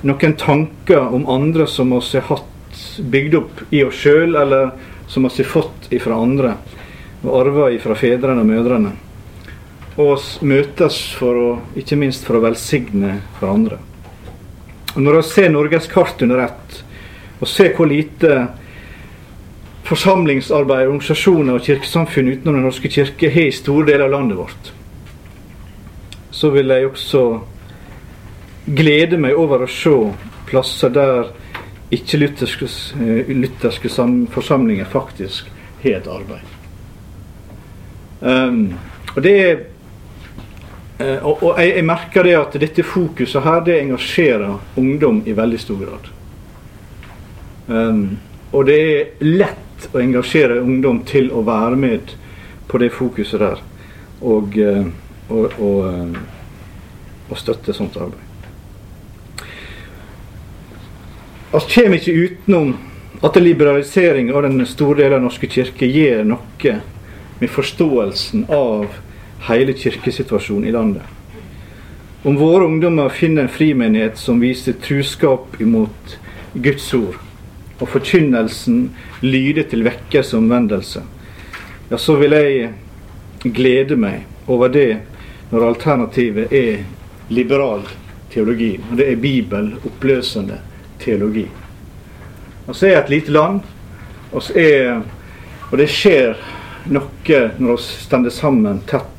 noen 0.05 0.35
tanker 0.37 1.13
om 1.13 1.29
andre 1.29 1.67
som 1.67 1.93
oss 1.93 2.13
har 2.13 2.27
hatt 2.29 2.81
bygd 2.99 3.37
opp 3.37 3.61
i 3.73 3.83
oss 3.85 4.01
sjøl, 4.01 4.35
eller 4.35 4.73
som 5.07 5.25
oss 5.25 5.37
har 5.37 5.49
fått 5.49 5.91
ifra 5.93 6.17
andre 6.21 6.55
og 7.25 7.33
arva 7.39 7.71
ifra 7.73 7.95
fedrene 7.97 8.43
og 8.43 8.49
mødrene. 8.49 8.91
Og 10.01 10.43
møtes 10.43 10.97
for 11.15 11.39
å, 11.39 11.49
ikke 11.79 11.97
minst 11.99 12.25
for 12.27 12.39
å 12.39 12.43
velsigne 12.43 13.19
hverandre. 13.39 13.79
Og 14.95 15.01
Når 15.03 15.17
vi 15.19 15.23
ser 15.29 15.49
Norges 15.51 15.87
kart 15.91 16.21
under 16.23 16.43
ett, 16.47 16.81
og 17.39 17.47
ser 17.51 17.73
hvor 17.75 17.87
lite 17.87 18.45
forsamlingsarbeid, 19.85 20.87
organisasjoner 20.87 21.57
og 21.57 21.65
kirkesamfunn 21.67 22.31
utenom 22.31 22.57
Den 22.57 22.65
norske 22.65 22.89
kirke 22.89 23.29
har 23.31 23.49
i 23.49 23.55
store 23.55 23.85
deler 23.91 24.07
av 24.07 24.15
landet 24.15 24.39
vårt, 24.39 24.71
så 26.31 26.49
vil 26.51 26.71
jeg 26.73 26.87
også 26.89 27.23
glede 28.65 29.19
meg 29.21 29.37
over 29.37 29.63
å 29.63 29.69
se 29.71 29.93
plasser 30.49 30.91
der 30.93 31.29
ikke-lutherske 31.93 32.65
eh, 32.65 33.29
lutherske 33.29 33.91
forsamlinger 34.33 34.89
faktisk 34.89 35.51
har 35.83 35.99
et 35.99 36.09
arbeid. 36.09 36.51
Um, 38.25 38.73
og 39.13 39.21
det 39.23 39.35
er 39.37 39.63
og, 40.99 41.43
og 41.43 41.59
jeg, 41.59 41.73
jeg, 41.75 41.85
merker 41.85 42.23
det 42.23 42.35
at 42.39 42.59
dette 42.61 42.83
fokuset 42.87 43.43
her, 43.43 43.63
det 43.65 43.79
engasjerer 43.81 44.79
ungdom 44.79 45.23
i 45.27 45.35
veldig 45.35 45.59
stor 45.59 45.81
grad. 45.81 46.11
Um, 47.67 48.03
og 48.55 48.67
det 48.69 48.77
er 48.79 49.25
lett 49.25 49.89
å 49.91 49.99
engasjere 49.99 50.61
ungdom 50.61 51.01
til 51.07 51.31
å 51.35 51.41
være 51.43 51.79
med 51.79 52.13
på 52.69 52.79
det 52.79 52.93
fokuset 52.95 53.41
der. 53.41 53.63
Og 54.23 54.55
uh, 54.61 54.85
og, 55.27 55.59
og, 55.59 55.93
eh, 55.93 56.19
og 57.29 57.39
støtte 57.39 57.73
sånt 57.73 57.97
arbeid. 57.97 58.21
Vi 61.55 61.61
kommer 61.71 61.97
ikke 61.97 62.17
utenom 62.25 62.75
at 63.23 63.37
liberalisering 63.39 64.29
av 64.35 64.43
den 64.45 64.65
store 64.67 64.99
delen 64.99 65.21
av 65.21 65.29
norske 65.29 65.47
kirke 65.49 65.87
gjør 65.87 66.25
noe 66.27 66.75
med 67.39 67.51
forståelsen 67.51 68.45
av 68.53 68.91
hele 69.47 69.73
kirkesituasjonen 69.73 70.67
i 70.69 70.73
landet. 70.73 71.03
Om 72.25 72.35
våre 72.35 72.65
ungdommer 72.65 73.09
finner 73.09 73.45
en 73.45 73.53
frimenighet 73.53 74.17
som 74.17 74.39
viser 74.41 74.73
truskap 74.81 75.61
imot 75.61 76.17
Guds 76.53 76.87
ord, 76.97 77.19
og 77.79 77.89
forkynnelsen 77.91 78.87
lyder 79.21 79.67
til 79.69 79.85
vekkelse 79.85 80.37
og 80.37 80.45
omvendelse, 80.45 81.03
ja, 81.91 81.97
så 81.97 82.15
vil 82.17 82.33
jeg 82.33 82.71
glede 83.53 83.97
meg 83.99 84.25
over 84.49 84.73
det 84.73 84.89
når 85.51 85.67
alternativet 85.67 86.53
er 86.55 86.81
liberal 87.29 87.85
teologi. 88.33 88.73
Og 88.89 88.97
det 88.97 89.11
er 89.11 89.21
bibeloppløsende 89.21 90.59
teologi. 90.99 91.45
Og 92.65 92.75
så 92.75 92.89
er 92.89 93.03
et 93.03 93.09
lite 93.09 93.31
land, 93.31 93.61
og, 94.31 94.43
er, 94.57 95.03
og 95.69 95.77
det 95.77 95.91
skjer 95.93 96.33
noe 96.89 97.41
når 97.61 97.77
vi 97.77 97.83
stender 98.05 98.33
sammen 98.33 98.81
tett 98.89 99.14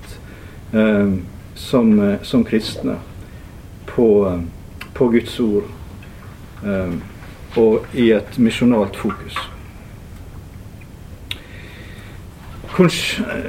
som, 1.56 2.16
som, 2.22 2.44
kristne 2.44 2.96
på, 3.86 4.08
på 4.92 5.08
Guds 5.08 5.40
ord 5.40 5.68
eh, 6.64 6.96
og 7.56 7.96
i 7.96 8.10
et 8.12 8.38
misjonalt 8.38 8.96
fokus. 8.96 9.38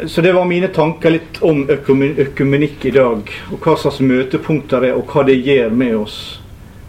Så 0.07 0.21
det 0.21 0.31
var 0.33 0.45
mine 0.45 0.67
tanker 0.67 1.11
litt 1.11 1.41
om 1.43 1.65
økumenikk 1.69 2.85
i 2.87 2.93
dag. 2.95 3.31
Og 3.51 3.59
hva 3.59 3.73
slags 3.75 3.99
møtepunkter 3.99 4.85
det 4.85 4.93
er, 4.93 4.99
og 4.99 5.11
hva 5.11 5.25
det 5.27 5.41
gjør 5.43 5.73
med 5.75 5.95
oss. 5.99 6.19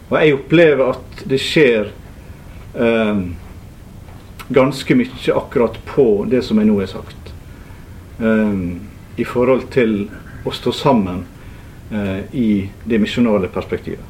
Og 0.07 0.15
jeg 0.21 0.37
opplever 0.37 0.93
at 0.93 1.23
det 1.27 1.39
skjer 1.43 1.89
eh, 2.79 3.19
ganske 4.47 4.95
mye 5.01 5.35
akkurat 5.35 5.75
på 5.89 6.07
det 6.31 6.41
som 6.47 6.61
jeg 6.61 6.69
nå 6.69 6.79
har 6.79 6.93
sagt. 6.93 7.33
Eh, 8.23 8.55
I 9.19 9.27
forhold 9.27 9.67
til 9.73 10.05
å 10.47 10.53
stå 10.55 10.71
sammen 10.73 11.25
eh, 11.91 12.21
i 12.31 12.49
det 12.87 12.99
misjonale 13.03 13.51
perspektivet. 13.51 14.05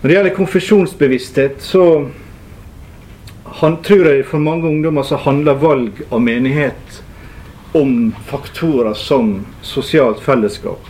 Når 0.00 0.08
det 0.08 0.14
gjelder 0.16 0.36
konfesjonsbevissthet, 0.38 1.58
så 1.60 1.84
han 3.60 3.80
tror 3.84 4.06
jeg 4.08 4.24
for 4.30 4.40
mange 4.40 4.68
ungdommer 4.70 5.04
så 5.04 5.18
handler 5.20 5.58
valg 5.60 5.98
av 6.08 6.22
menighet 6.24 7.02
om 7.76 8.14
faktorer 8.26 8.94
som 8.96 9.42
sosialt 9.62 10.22
fellesskap. 10.24 10.88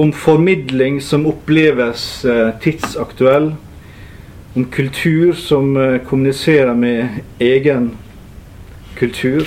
Om 0.00 0.12
formidling 0.12 1.00
som 1.04 1.28
oppleves 1.30 2.24
eh, 2.24 2.50
tidsaktuell. 2.62 3.52
Om 4.54 4.64
kultur 4.64 5.32
som 5.32 5.76
eh, 5.76 5.98
kommuniserer 6.08 6.74
med 6.74 7.20
egen 7.38 7.90
kultur. 8.98 9.46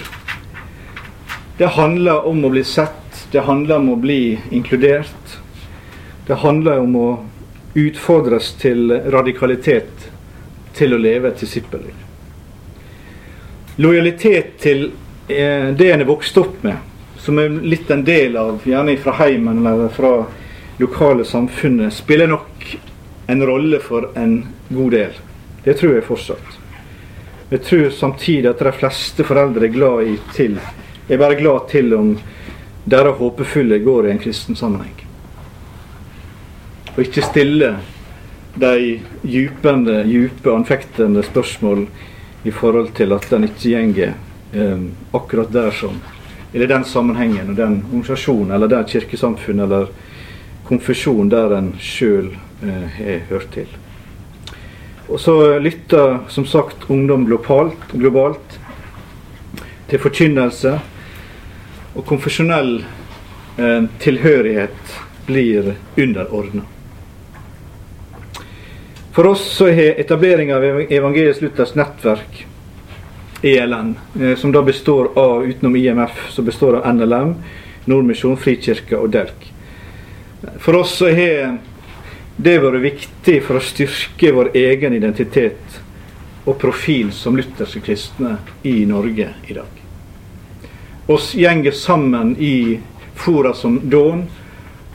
Det 1.63 1.67
handler 1.67 2.25
om 2.27 2.41
å 2.43 2.49
bli 2.51 2.61
sett, 2.67 3.27
det 3.31 3.39
handler 3.47 3.77
om 3.79 3.93
å 3.93 3.95
bli 3.95 4.39
inkludert. 4.51 5.35
Det 6.27 6.35
handler 6.41 6.81
om 6.83 6.97
å 6.99 7.05
utfordres 7.79 8.49
til 8.59 8.91
radikalitet 8.91 10.09
til 10.75 10.97
å 10.97 10.99
leve 10.99 11.31
et 11.31 11.39
disippelliv. 11.39 12.01
Lojalitet 13.79 14.51
til 14.65 14.83
eh, 15.29 15.71
det 15.71 15.89
en 15.93 16.03
er 16.03 16.11
vokst 16.11 16.41
opp 16.43 16.59
med, 16.67 16.83
som 17.23 17.39
er 17.39 17.55
litt 17.63 17.95
en 17.95 18.03
del 18.11 18.35
av, 18.43 18.59
gjerne 18.67 18.99
fra 18.99 19.15
heimen 19.23 19.63
eller 19.63 19.87
fra 19.95 20.13
lokale 20.83 21.23
samfunnet, 21.23 21.95
spiller 21.95 22.27
nok 22.27 22.69
en 23.31 23.47
rolle 23.53 23.79
for 23.79 24.11
en 24.19 24.41
god 24.67 24.99
del. 24.99 25.19
Det 25.63 25.79
tror 25.79 25.95
jeg 25.95 26.09
fortsatt. 26.11 26.63
Jeg 27.55 27.67
tror 27.71 27.91
samtidig 28.03 28.51
at 28.51 28.67
de 28.67 28.79
fleste 28.83 29.31
foreldre 29.31 29.71
er 29.71 29.77
glad 29.79 30.09
i 30.11 30.21
til 30.35 30.59
er 31.09 31.17
bare 31.17 31.39
glad 31.39 31.67
til 31.71 31.93
om 31.97 32.13
dere 32.85 33.15
håpefulle 33.17 33.79
går 33.83 34.07
i 34.07 34.11
en 34.11 34.21
kristen 34.23 34.55
sammenheng. 34.55 34.95
Og 36.93 36.99
ikke 37.05 37.25
stille 37.25 37.75
de 38.59 38.99
djupende, 39.23 40.03
djupe, 40.05 40.51
anfektende 40.53 41.23
spørsmål 41.25 41.87
i 42.43 42.51
forhold 42.51 42.91
til 42.97 43.15
at 43.15 43.25
den 43.31 43.47
ikke 43.47 43.71
gjenger 43.71 44.13
eh, 44.53 44.83
akkurat 45.13 45.53
der 45.53 45.71
som 45.71 46.01
Eller 46.53 46.67
den 46.67 46.83
sammenhengen 46.85 47.49
og 47.49 47.55
den 47.57 47.79
organisasjonen 47.87 48.51
eller 48.53 48.67
det 48.69 48.83
kirkesamfunnet 48.91 49.63
eller 49.63 49.87
konfesjon 50.67 51.29
der 51.29 51.55
en 51.57 51.71
sjøl 51.81 52.27
eh, 52.61 53.23
hørt 53.29 53.47
til. 53.55 53.65
Og 55.09 55.19
så 55.19 55.57
lytter 55.59 56.19
som 56.29 56.45
sagt 56.45 56.85
ungdom 56.89 57.25
globalt, 57.25 57.89
globalt 57.91 58.59
til 59.89 59.99
forkynnelse. 59.99 60.77
Og 61.93 62.05
konfesjonell 62.05 62.77
eh, 63.57 63.83
tilhørighet 63.99 64.95
blir 65.27 65.75
underordna. 65.95 66.63
For 69.13 69.29
oss 69.29 69.43
så 69.57 69.67
har 69.69 69.99
etableringa 70.01 70.55
av 70.55 70.63
Evangelisk 70.91 71.41
Luthers 71.41 71.75
nettverk, 71.77 72.45
ELN, 73.43 73.95
eh, 74.21 74.35
som 74.35 74.51
da 74.51 74.63
består 74.65 75.11
av, 75.15 75.45
utenom 75.45 75.75
IMF, 75.75 76.31
så 76.31 76.41
består 76.41 76.79
av 76.79 76.95
NLM, 76.95 77.35
Nordmisjon, 77.85 78.37
Frikirka 78.37 78.97
og 78.97 79.11
DELK. 79.13 79.51
For 80.59 80.75
oss 80.79 80.97
så 80.97 81.11
har 81.13 81.57
det 82.37 82.57
vært 82.63 82.81
viktig 82.83 83.37
for 83.45 83.59
å 83.59 83.63
styrke 83.63 84.33
vår 84.33 84.51
egen 84.57 84.97
identitet 84.97 85.79
og 86.43 86.57
profil 86.59 87.13
som 87.13 87.37
lutherske 87.37 87.83
kristne 87.85 88.37
i 88.65 88.79
Norge 88.89 89.29
i 89.47 89.61
dag. 89.61 89.82
Oss 91.07 91.33
gjenger 91.35 91.71
sammen 91.71 92.37
i 92.37 92.79
fora 93.15 93.53
som 93.53 93.89
Dån. 93.89 94.23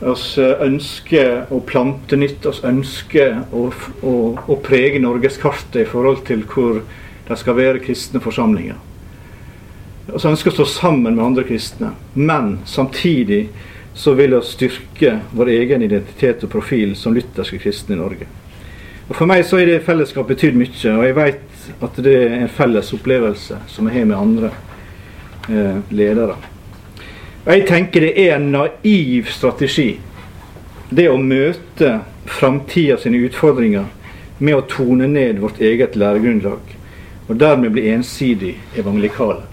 Oss 0.01 0.39
ønsker 0.39 1.51
å 1.53 1.61
plante 1.61 2.17
nytt. 2.17 2.47
Oss 2.47 2.63
ønsker 2.65 3.43
å, 3.53 3.67
å, 4.01 4.15
å 4.41 4.57
prege 4.65 5.03
norgeskartet 5.03 5.83
i 5.83 5.89
forhold 5.89 6.23
til 6.29 6.47
hvor 6.49 6.81
det 7.29 7.37
skal 7.37 7.59
være 7.59 7.83
kristne 7.85 8.23
forsamlinger. 8.25 8.79
Vi 10.09 10.17
ønsker 10.17 10.55
å 10.55 10.57
stå 10.57 10.65
sammen 10.65 11.19
med 11.19 11.25
andre 11.25 11.45
kristne, 11.45 11.91
men 12.15 12.55
samtidig 12.65 13.51
så 13.93 14.15
vil 14.17 14.33
vi 14.33 14.41
styrke 14.47 15.19
vår 15.37 15.51
egen 15.59 15.85
identitet 15.85 16.47
og 16.47 16.55
profil 16.55 16.95
som 16.97 17.13
lutherske 17.13 17.61
kristne 17.61 17.99
i 17.99 18.01
Norge. 18.01 18.31
Og 19.09 19.17
For 19.17 19.29
meg 19.29 19.45
så 19.45 19.61
har 19.61 19.69
det 19.69 19.83
fellesskapet 19.85 20.37
betydd 20.37 20.57
mye, 20.57 20.95
og 20.95 21.05
jeg 21.05 21.19
vet 21.19 21.69
at 21.85 22.01
det 22.05 22.17
er 22.23 22.35
en 22.39 22.53
felles 22.53 22.95
opplevelse 22.97 23.61
som 23.69 23.89
jeg 23.89 23.99
har 23.99 24.09
med 24.09 24.17
andre 24.17 24.51
eh, 24.55 24.68
ledere. 25.49 26.37
Og 27.45 27.53
Jeg 27.53 27.67
tenker 27.67 28.05
det 28.05 28.15
er 28.21 28.37
en 28.37 28.51
naiv 28.53 29.31
strategi, 29.33 29.99
det 30.91 31.09
å 31.09 31.17
møte 31.17 32.01
framtida 32.29 32.99
sine 33.01 33.21
utfordringer 33.25 33.87
med 34.39 34.55
å 34.55 34.67
tone 34.69 35.09
ned 35.09 35.41
vårt 35.43 35.61
eget 35.61 35.97
læregrunnlag, 35.97 36.75
og 37.29 37.41
dermed 37.41 37.73
bli 37.73 37.89
ensidig 37.93 38.55
evangelikale. 38.77 39.47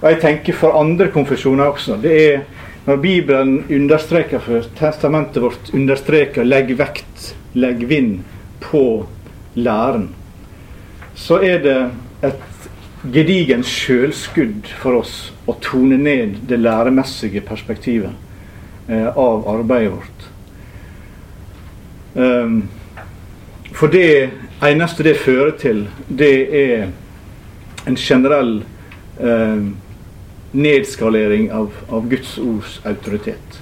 Og 0.00 0.06
jeg 0.08 0.20
tenker 0.22 0.56
for 0.56 0.78
andre 0.78 1.10
konfesjoner 1.12 1.72
også. 1.72 1.96
det 2.02 2.14
er 2.32 2.40
når 2.86 2.96
Bibelen 2.96 3.64
understreker 3.68 4.40
for 4.40 4.64
testamentet 4.78 5.42
vårt 5.42 5.74
understreker 5.74 6.44
'legg 6.44 6.72
vekt, 6.78 7.34
legg 7.52 7.84
vind' 7.88 8.22
på 8.60 9.06
læren, 9.54 10.08
så 11.14 11.36
er 11.42 11.58
det 11.58 11.90
et 12.22 12.47
gedigent 13.06 13.66
sjølskudd 13.66 14.66
for 14.80 14.98
oss 15.02 15.14
å 15.46 15.54
tone 15.62 15.98
ned 16.00 16.40
det 16.50 16.58
læremessige 16.60 17.44
perspektivet 17.46 18.12
eh, 18.88 19.06
av 19.08 19.46
arbeidet 19.48 19.92
vårt. 19.94 20.26
Um, 22.18 22.62
for 23.70 23.92
det 23.92 24.30
eneste 24.64 25.06
det 25.06 25.18
fører 25.22 25.54
til, 25.60 25.84
det 26.08 26.32
er 26.58 26.88
en 27.86 27.96
generell 27.96 28.56
eh, 29.20 29.68
nedskalering 30.50 31.52
av, 31.54 31.70
av 31.88 32.08
Guds 32.10 32.34
ords 32.42 32.80
autoritet. 32.88 33.60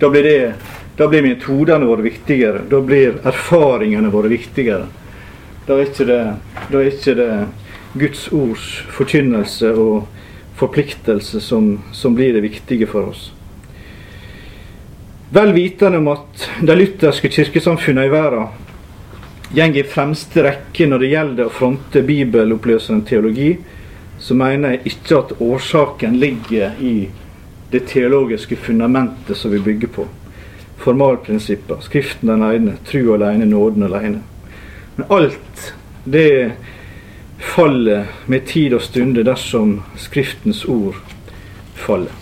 Da 0.00 0.08
blir, 0.08 0.24
det, 0.24 0.54
da 0.96 1.08
blir 1.08 1.26
metodene 1.26 1.84
våre 1.84 2.06
viktigere. 2.06 2.62
Da 2.70 2.80
blir 2.80 3.18
erfaringene 3.28 4.08
våre 4.08 4.30
viktigere. 4.32 4.86
Da 5.66 5.76
er 5.76 5.90
ikke 5.90 6.06
det, 6.08 6.22
da 6.70 6.80
er 6.80 6.88
ikke 6.88 7.16
det 7.18 7.32
Guds 7.92 8.28
ords 8.32 8.84
forkynnelse 8.94 9.72
og 9.74 10.06
forpliktelse 10.60 11.40
som, 11.40 11.78
som 11.92 12.14
blir 12.14 12.34
det 12.36 12.44
viktige 12.44 12.86
for 12.90 13.10
oss. 13.10 13.30
Vel 15.30 15.52
vitende 15.54 15.98
om 15.98 16.10
at 16.10 16.48
de 16.66 16.74
lutherske 16.74 17.30
kirkesamfunnene 17.30 18.08
i 18.08 18.12
verden 18.12 18.48
går 19.54 19.76
i 19.78 19.86
fremste 19.86 20.42
rekke 20.46 20.86
når 20.86 21.02
det 21.02 21.10
gjelder 21.10 21.46
å 21.46 21.54
fronte 21.54 22.02
bibeloppløsende 22.06 23.06
teologi, 23.06 23.52
så 24.18 24.36
mener 24.38 24.76
jeg 24.76 24.92
ikke 24.92 25.18
at 25.18 25.34
årsaken 25.42 26.18
ligger 26.20 26.76
i 26.78 27.08
det 27.70 27.84
teologiske 27.90 28.56
fundamentet 28.56 29.38
som 29.38 29.50
vi 29.50 29.62
bygger 29.64 29.90
på. 29.94 30.06
Formalprinsipper, 30.80 31.80
Skriften 31.82 32.30
alene, 32.34 32.76
tro 32.86 33.14
alene, 33.14 33.46
nåden 33.46 33.86
alene. 33.86 34.22
Men 34.96 35.06
alt 35.14 35.72
det 36.04 36.52
faller 37.40 38.06
med 38.26 38.46
tid 38.46 38.74
og 38.76 38.82
stunde 38.84 39.24
dersom 39.24 39.80
Skriftens 39.98 40.64
ord 40.68 40.98
faller. 41.74 42.12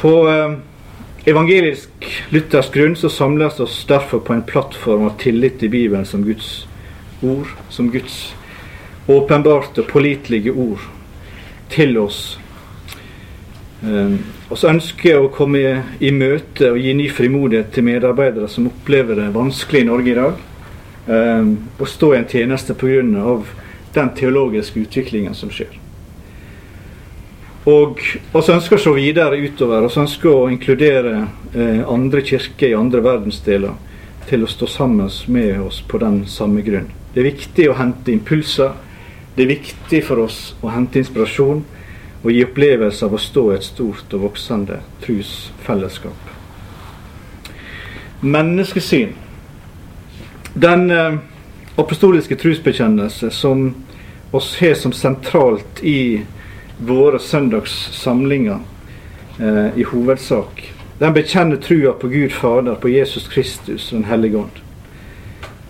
På 0.00 0.12
eh, 0.28 0.56
evangelisk 1.24 2.08
luthersk 2.34 2.76
grunn 2.76 2.96
så 2.96 3.08
samles 3.08 3.60
oss 3.64 3.78
derfor 3.88 4.20
på 4.20 4.36
en 4.36 4.44
plattform 4.44 5.06
av 5.08 5.16
tillit 5.20 5.58
til 5.62 5.72
Bibelen 5.72 6.04
som 6.04 6.24
Guds 6.26 6.66
ord, 7.24 7.48
som 7.72 7.88
Guds 7.90 8.34
åpenbarte, 9.08 9.82
pålitelige 9.88 10.52
ord 10.52 10.84
til 11.72 11.96
oss. 11.98 12.38
Vi 13.84 14.56
så 14.56 14.70
ønsker 14.70 15.20
å 15.20 15.32
komme 15.32 15.60
i, 16.00 16.10
møte 16.14 16.70
og 16.72 16.80
gi 16.80 16.92
ny 16.96 17.08
frimodighet 17.12 17.72
til 17.74 17.84
medarbeidere 17.84 18.48
som 18.48 18.68
opplever 18.70 19.18
det 19.18 19.32
vanskelig 19.34 19.82
i 19.84 19.88
Norge 19.88 20.12
i 20.12 20.16
dag. 20.16 20.38
Um, 21.06 21.68
og 21.78 21.88
stå 21.88 22.14
i 22.14 22.18
en 22.18 22.28
tjeneste 22.28 22.74
pga. 22.74 23.42
den 23.94 24.10
teologiske 24.16 24.80
utviklingen 24.80 25.34
som 25.34 25.50
skjer. 25.50 25.70
Og 27.66 28.00
oss 28.32 28.48
ønsker 28.48 28.76
å 28.76 28.82
se 28.82 28.92
videre 28.92 29.36
utover, 29.36 29.86
Vi 29.86 30.00
ønsker 30.00 30.28
å 30.28 30.50
inkludere 30.50 31.28
eh, 31.54 31.88
andre 31.88 32.20
kirker 32.20 32.68
i 32.68 32.74
andre 32.74 33.00
verdensdeler 33.00 33.72
til 34.28 34.42
å 34.42 34.46
stå 34.46 34.66
sammen 34.66 35.10
med 35.26 35.60
oss 35.60 35.80
på 35.80 35.98
den 35.98 36.26
samme 36.26 36.62
grunn. 36.62 36.90
Det 37.14 37.20
er 37.20 37.30
viktig 37.30 37.68
å 37.70 37.78
hente 37.78 38.12
impulser 38.12 38.72
det 39.34 39.42
er 39.42 39.50
viktig 39.50 39.98
for 40.06 40.22
oss 40.22 40.54
å 40.62 40.70
hente 40.70 41.00
inspirasjon 41.00 41.64
og 42.22 42.28
gi 42.30 42.44
opplevelse 42.46 43.02
av 43.06 43.16
å 43.16 43.20
stå 43.20 43.48
i 43.50 43.56
et 43.56 43.66
stort 43.66 44.14
og 44.14 44.28
voksende 44.28 44.78
trosfellesskap. 45.02 46.30
Menneskesyn. 48.22 49.16
Den 50.54 50.90
eh, 50.90 51.16
apostoliske 51.76 52.36
trosbekjennelse 52.36 53.30
som 53.30 53.74
oss 54.30 54.56
har 54.60 54.74
som 54.74 54.92
sentralt 54.92 55.82
i 55.82 56.22
våre 56.78 57.18
søndagssamlinger 57.18 58.58
eh, 59.40 59.78
i 59.78 59.86
hovedsak, 59.90 60.64
den 60.98 61.14
bekjenner 61.14 61.56
trua 61.56 61.92
på 61.92 62.08
Gud 62.08 62.32
Fader, 62.32 62.74
på 62.74 62.88
Jesus 62.88 63.28
Kristus 63.28 63.92
og 63.92 63.98
Den 63.98 64.08
hellige 64.10 64.38
ånd. 64.38 64.62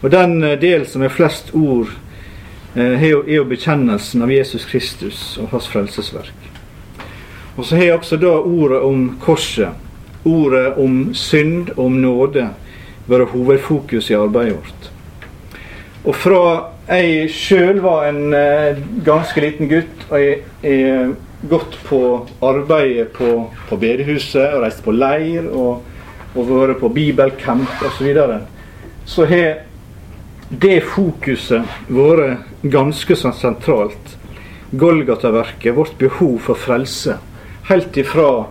Og 0.00 0.10
den 0.12 0.42
eh, 0.44 0.58
del 0.60 0.86
som 0.86 1.02
er 1.02 1.12
flest 1.12 1.54
ord 1.54 1.92
Eh, 2.76 3.04
er 3.04 3.34
jo 3.34 3.44
bekjennelsen 3.46 4.22
av 4.22 4.32
Jesus 4.32 4.64
Kristus 4.66 5.36
og 5.38 5.52
hans 5.52 5.68
frelsesverk. 5.70 6.48
Og 7.54 7.66
så 7.66 7.76
har 7.76 7.84
jeg 7.84 7.98
også 8.00 8.16
da 8.18 8.32
ordet 8.34 8.80
om 8.82 9.04
korset, 9.22 9.76
ordet 10.26 10.72
om 10.82 11.12
synd 11.14 11.70
om 11.78 12.00
nåde, 12.02 12.48
vært 13.10 13.32
hovedfokus 13.34 14.10
i 14.10 14.18
arbeidet 14.18 14.58
vårt. 14.58 14.90
Og 16.04 16.16
fra 16.20 16.40
jeg 16.84 17.30
sjøl 17.32 17.78
var 17.80 18.10
en 18.10 18.34
eh, 18.36 18.80
ganske 19.04 19.40
liten 19.40 19.70
gutt, 19.70 20.02
og 20.10 20.20
jeg 20.20 20.42
er 20.68 21.14
gått 21.48 21.78
på 21.86 22.00
arbeidet 22.44 23.10
på, 23.16 23.46
på 23.68 23.78
bedehuset 23.80 24.56
og 24.56 24.64
reist 24.64 24.82
på 24.84 24.92
leir 24.92 25.48
og, 25.48 25.80
og 26.34 26.50
vært 26.50 26.80
på 26.82 26.90
bibelcamp 26.92 27.68
osv., 27.80 27.96
så, 27.96 28.04
videre, 28.04 28.38
så 29.08 29.24
har 29.28 29.62
det 30.48 30.76
fokuset 30.92 31.88
vært 31.88 32.44
ganske 32.62 33.16
så 33.16 33.32
sentralt. 33.32 34.16
Golgata-verket, 34.74 35.72
vårt 35.76 35.96
behov 36.00 36.36
for 36.48 36.58
frelse, 36.58 37.16
helt 37.68 37.96
ifra 37.96 38.48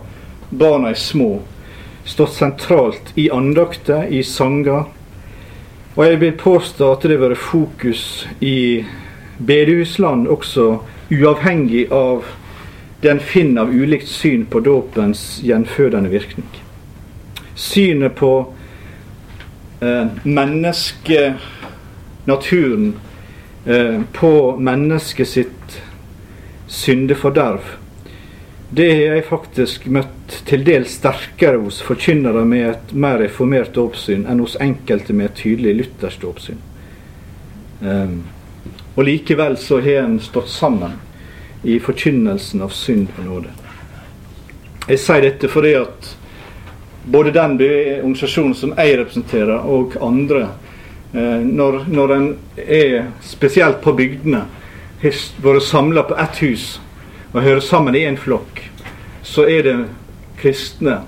barna 0.49 0.93
er 0.93 0.99
små, 0.99 1.35
stått 2.05 2.35
sentralt 2.35 3.13
i 3.15 3.29
andakter, 3.31 4.07
i 4.09 4.23
sanger, 4.23 4.83
Og 5.95 6.05
jeg 6.05 6.21
vil 6.21 6.37
påstå 6.37 6.91
at 6.91 7.01
det 7.05 7.11
har 7.13 7.19
vært 7.21 7.37
fokus 7.37 8.27
i 8.41 8.85
bedehusland 9.37 10.27
også, 10.27 10.77
uavhengig 11.13 11.91
av 11.93 12.23
den 13.03 13.19
finn 13.21 13.57
av 13.61 13.69
ulikt 13.69 14.07
syn 14.09 14.45
på 14.49 14.59
dåpens 14.65 15.41
gjenfødende 15.45 16.09
virkning. 16.09 16.49
Synet 17.53 18.15
på 18.17 18.53
eh, 19.85 20.07
menneskenaturen, 20.23 22.95
eh, 23.65 24.01
på 24.13 24.57
mennesket 24.57 25.27
sitt 25.27 25.81
syndeforderv, 26.67 27.61
det 28.75 28.89
har 28.93 29.17
jeg 29.17 29.25
faktisk 29.27 29.83
møtt 29.93 30.37
til 30.49 30.63
dels 30.65 30.95
sterkere 30.97 31.59
hos 31.61 31.81
forkynnere 31.85 32.41
med 32.47 32.69
et 32.71 32.93
mer 32.97 33.19
reformert 33.21 33.73
dåpssyn 33.75 34.23
enn 34.25 34.39
hos 34.41 34.55
enkelte 34.63 35.13
med 35.13 35.29
et 35.29 35.35
tydelig 35.43 35.73
luthersk 35.77 36.23
dåpssyn. 36.23 36.61
Um, 37.83 38.15
og 38.95 39.05
likevel 39.05 39.59
så 39.61 39.77
har 39.83 40.07
en 40.07 40.17
stått 40.23 40.49
sammen 40.49 40.95
i 41.63 41.77
forkynnelsen 41.83 42.63
av 42.65 42.73
synd 42.73 43.11
og 43.19 43.27
nåde. 43.27 43.53
Jeg 44.87 45.01
sier 45.03 45.21
dette 45.27 45.51
fordi 45.51 45.75
at 45.77 46.09
både 47.13 47.33
den 47.35 47.59
organisasjonen 47.59 48.55
som 48.57 48.73
jeg 48.73 48.97
representerer, 48.99 49.67
og 49.69 49.95
andre, 50.01 50.47
eh, 51.13 51.45
når, 51.45 51.83
når 51.87 52.15
en 52.15 52.27
er 52.57 53.11
spesielt 53.21 53.83
på 53.83 53.93
bygdene, 53.95 54.45
har 55.03 55.21
vært 55.43 55.67
samla 55.67 56.07
på 56.07 56.17
ett 56.25 56.41
hus 56.41 56.65
og 57.33 57.41
hører 57.41 57.59
sammen 57.59 57.95
i 57.95 58.05
en 58.05 58.17
flokk, 58.17 58.61
så 59.23 59.47
er 59.49 59.65
det 59.65 59.77
kristne 60.37 61.01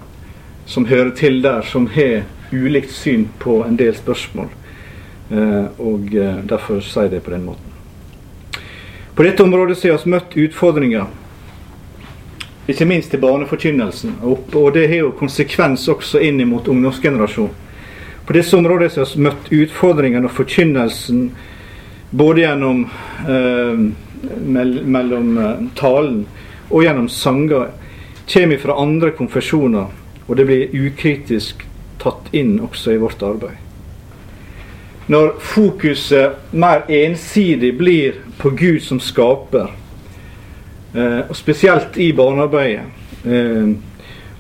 som 0.65 0.85
hører 0.89 1.11
til 1.15 1.41
der, 1.43 1.61
som 1.61 1.87
har 1.87 2.23
ulikt 2.51 2.91
syn 2.91 3.27
på 3.39 3.61
en 3.63 3.77
del 3.77 3.95
spørsmål. 3.95 4.49
Eh, 5.29 5.65
og 5.81 6.15
eh, 6.15 6.41
derfor 6.45 6.81
sier 6.81 7.07
jeg 7.07 7.17
det 7.17 7.23
på 7.25 7.33
den 7.33 7.45
måten. 7.45 7.71
På 9.15 9.23
dette 9.23 9.43
området 9.43 9.77
har 9.83 10.01
vi 10.03 10.11
møtt 10.11 10.37
utfordringer, 10.37 11.05
ikke 12.67 12.87
minst 12.89 13.13
i 13.13 13.21
barneforkynnelsen. 13.21 14.17
Og, 14.25 14.73
det 14.73 14.87
har 14.89 15.03
jo 15.05 15.13
konsekvens 15.19 15.85
også 15.87 16.19
inn 16.25 16.41
mot 16.49 16.67
ungdomsgenerasjonen. 16.67 17.61
På 18.25 18.33
disse 18.33 18.57
områdene 18.57 18.89
har 18.89 19.11
vi 19.13 19.21
møtt 19.21 19.51
utfordringer 19.53 20.25
og 20.25 20.33
forkynnelsen 20.33 21.27
både 22.09 22.41
gjennom 22.41 22.87
eh, 23.29 23.85
mellom 24.45 25.37
eh, 25.37 25.63
talen 25.75 26.25
og 26.69 26.83
gjennom 26.83 27.09
sanger 27.09 27.69
kommer 28.31 28.57
fra 28.57 28.79
andre 28.81 29.11
konfesjoner, 29.13 29.91
og 30.27 30.37
det 30.37 30.45
blir 30.49 30.73
ukritisk 30.73 31.61
tatt 32.01 32.31
inn 32.33 32.57
også 32.63 32.95
i 32.95 33.01
vårt 33.01 33.21
arbeid. 33.25 33.61
Når 35.07 35.35
fokuset 35.39 36.53
mer 36.57 36.87
ensidig 36.89 37.75
blir 37.77 38.17
på 38.41 38.49
Gud 38.57 38.81
som 38.81 38.99
skaper, 38.99 39.69
eh, 40.95 41.21
og 41.29 41.35
spesielt 41.37 41.97
i 41.97 42.11
barnearbeidet, 42.13 42.85
eh, 43.25 43.75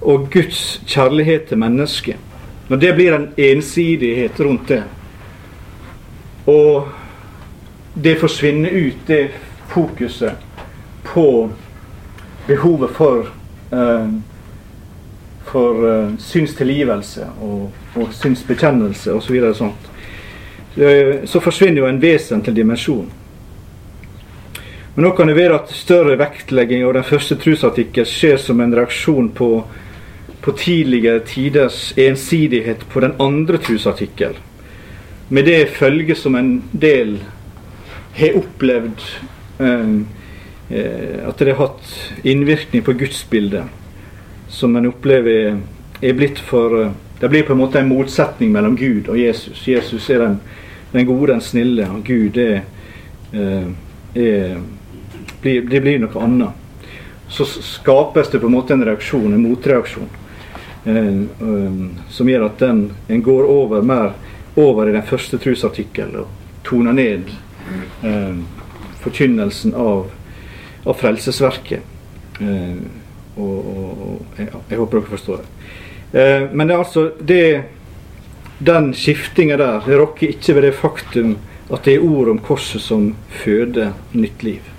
og 0.01 0.29
Guds 0.33 0.81
kjærlighet 0.87 1.45
til 1.49 1.57
mennesket, 1.57 2.17
når 2.69 2.77
det 2.77 2.95
blir 2.95 3.13
en 3.13 3.27
ensidighet 3.37 4.39
rundt 4.39 4.67
det, 4.69 4.83
og 6.47 6.89
det 8.03 8.17
forsvinner 8.19 8.69
ut, 8.69 9.07
det 9.07 9.29
fokuset 9.69 10.33
på 11.03 11.49
behovet 12.47 12.95
for 12.95 13.27
uh, 13.71 14.09
for 15.45 15.85
uh, 15.87 16.17
synstilgivelse 16.19 17.27
og, 17.41 17.69
og 17.95 18.13
synsbekjennelse 18.13 19.13
osv. 19.13 19.37
Så 19.39 19.53
sånt. 19.53 19.91
Uh, 20.75 21.23
så 21.25 21.39
forsvinner 21.39 21.83
jo 21.83 21.89
en 21.89 22.01
vesentlig 22.01 22.55
dimensjon. 22.55 23.07
Men 24.95 25.03
nå 25.03 25.11
kan 25.15 25.27
det 25.27 25.35
være 25.35 25.59
at 25.59 25.71
større 25.75 26.15
vektlegging 26.19 26.85
av 26.87 26.93
den 26.95 27.03
første 27.03 27.35
trosartikkel 27.39 28.07
skjer 28.07 28.37
som 28.39 28.61
en 28.63 28.75
reaksjon 28.75 29.27
på, 29.35 29.49
på 30.41 30.53
tidligere 30.55 31.23
tiders 31.27 31.89
ensidighet 31.99 32.85
på 32.93 33.03
den 33.03 33.17
andre 33.19 33.59
trosartikkel. 33.59 34.37
Med 35.27 35.49
det 35.49 35.65
følge 35.75 36.15
som 36.15 36.37
en 36.39 36.51
del 36.71 37.17
har 38.15 38.37
opplevd 38.39 39.03
eh, 39.03 39.34
at 39.59 41.37
det 41.39 41.53
har 41.53 41.59
hatt 41.61 41.91
innvirkning 42.23 42.81
på 42.83 42.95
gudsbildet, 42.97 43.69
som 44.49 44.75
en 44.75 44.87
opplever 44.89 45.59
er 46.01 46.13
blitt 46.13 46.39
for 46.39 46.81
eh, 46.81 46.91
Det 47.19 47.29
blir 47.29 47.43
på 47.43 47.53
en 47.53 47.57
måte 47.57 47.79
en 47.79 47.87
motsetning 47.87 48.51
mellom 48.51 48.75
Gud 48.75 49.07
og 49.07 49.17
Jesus. 49.17 49.67
Jesus 49.67 50.09
er 50.09 50.19
den, 50.19 50.39
den 50.91 51.05
gode, 51.07 51.31
den 51.31 51.41
snille, 51.41 51.87
og 51.87 52.03
Gud 52.03 52.37
er, 52.37 52.65
eh, 53.31 53.69
er 54.13 54.57
Det 55.41 55.81
blir 55.81 55.99
noe 56.01 56.23
annet. 56.23 56.91
Så 57.29 57.45
skapes 57.45 58.29
det 58.29 58.39
på 58.39 58.49
en 58.49 58.55
måte 58.57 58.73
en 58.73 58.83
reaksjon, 58.85 59.33
en 59.33 59.43
motreaksjon, 59.45 60.09
som 62.09 62.29
gjør 62.29 62.45
at 62.45 62.59
den, 62.59 62.81
en 63.07 63.21
går 63.21 63.47
over 63.49 63.81
mer 63.81 64.11
over 64.55 64.89
i 64.89 64.93
den 64.93 65.05
første 65.05 65.37
trosartikkelen 65.41 66.19
og 66.21 66.65
toner 66.65 66.93
ned 66.97 67.29
forkynnelsen 69.05 69.75
av, 69.77 70.09
av 70.83 70.99
frelsesverket. 70.99 71.81
Eh, 72.41 72.77
og, 73.35 73.55
og, 73.55 74.05
og 74.05 74.39
jeg, 74.39 74.51
jeg, 74.51 74.79
håper 74.79 74.99
dere 74.99 75.11
forstår 75.15 75.41
det. 75.41 75.71
Eh, 76.19 76.45
men 76.51 76.67
det 76.67 76.75
er 76.75 76.83
altså 76.83 77.07
det, 77.19 77.47
den 78.59 78.93
skiftinga 78.95 79.57
der 79.59 79.83
det 79.87 79.99
rokker 79.99 80.31
ikke 80.35 80.55
ved 80.57 80.69
det 80.69 80.77
faktum 80.79 81.35
at 81.73 81.87
det 81.87 81.97
er 81.97 82.05
ord 82.05 82.29
om 82.29 82.39
korset 82.45 82.83
som 82.83 83.13
føder 83.41 83.93
nytt 84.13 84.43
liv. 84.45 84.71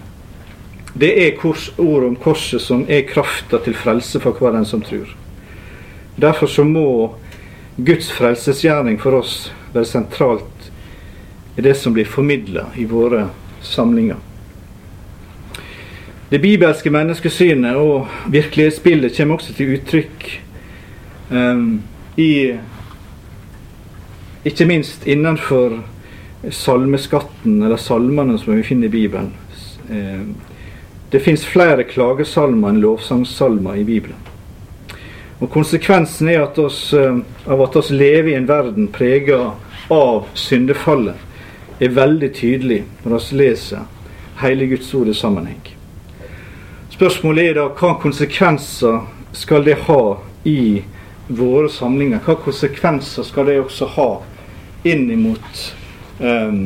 Det 0.96 1.10
er 1.26 1.34
kors, 1.36 1.68
ord 1.76 2.06
om 2.06 2.14
korset 2.16 2.62
som 2.62 2.86
er 2.88 3.04
krafta 3.08 3.58
til 3.60 3.74
frelse 3.76 4.20
for 4.22 4.38
hver 4.38 4.54
den 4.56 4.64
som 4.64 4.80
tror. 4.80 5.10
Derfor 6.16 6.48
så 6.48 6.64
må 6.64 6.86
Guds 7.76 8.08
frelsesgjerning 8.16 8.96
for 9.02 9.18
oss 9.18 9.50
være 9.74 9.90
sentralt 9.90 10.70
i 11.56 11.64
det 11.66 11.74
som 11.76 11.92
blir 11.92 12.08
formidla 12.08 12.70
i 12.80 12.86
våre 12.88 13.26
samlinger. 13.66 14.16
Det 16.28 16.40
bibelske 16.42 16.90
menneskesynet 16.90 17.76
og 17.78 18.08
virkelighetsbildet 18.34 19.14
kommer 19.14 19.38
også 19.38 19.52
til 19.54 19.76
uttrykk 19.76 20.24
um, 21.30 21.82
i 22.16 22.56
Ikke 24.46 24.66
minst 24.66 25.06
innenfor 25.06 25.80
salmeskatten, 26.50 27.62
eller 27.62 27.76
salmene 27.76 28.38
som 28.38 28.54
vi 28.56 28.62
finner 28.62 28.86
i 28.86 28.90
Bibelen. 28.90 29.32
Um, 29.90 30.34
det 31.10 31.22
fins 31.22 31.46
flere 31.46 31.86
klagesalmer 31.86 32.70
enn 32.70 32.82
lovsangsalmer 32.82 33.78
i 33.78 33.84
Bibelen. 33.84 34.18
Og 35.40 35.50
Konsekvensen 35.50 36.28
er 36.28 36.42
at 36.42 36.58
oss, 36.58 36.92
um, 36.94 37.24
av 37.46 37.62
at 37.66 37.78
vi 37.78 37.98
lever 37.98 38.32
i 38.32 38.38
en 38.38 38.48
verden 38.48 38.90
prega 38.90 39.52
av 39.90 40.26
syndefallet, 40.34 41.25
er 41.78 41.96
veldig 41.96 42.32
tydelig 42.34 42.82
når 43.04 43.18
vi 43.30 43.38
leser 43.42 43.84
hele 44.40 44.66
Guds 44.66 44.94
ord 44.94 45.08
i 45.08 45.14
sammenheng. 45.14 45.62
Spørsmålet 46.92 47.50
er 47.50 47.58
da 47.58 47.66
hva 47.76 47.96
konsekvenser 48.00 49.02
skal 49.36 49.64
det 49.66 49.76
ha 49.84 50.02
i 50.48 50.82
våre 51.28 51.68
samlinger? 51.68 52.22
Hva 52.24 52.38
konsekvenser 52.40 53.26
skal 53.26 53.50
det 53.50 53.58
også 53.60 53.88
ha 53.96 54.10
inn 54.86 55.10
mot 55.20 55.64
um, 56.20 56.62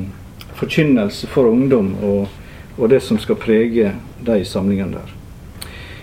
forkynnelse 0.61 1.31
for 1.33 1.51
ungdom 1.51 1.95
og, 2.05 2.29
og, 2.77 2.89
det 2.93 3.01
som 3.03 3.19
skal 3.19 3.41
prege 3.41 3.95
de 4.27 4.39
samlingene 4.45 5.01
der? 5.01 5.17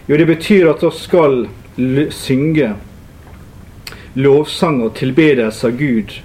Jo, 0.07 0.17
det 0.17 0.27
betyr 0.27 0.71
at 0.71 0.83
vi 0.83 0.91
skal 0.97 1.47
synge 2.11 2.73
lovsang 4.17 4.81
og 4.81 4.95
tilbedelse 4.97 5.67
av 5.67 5.77
Gud, 5.77 6.15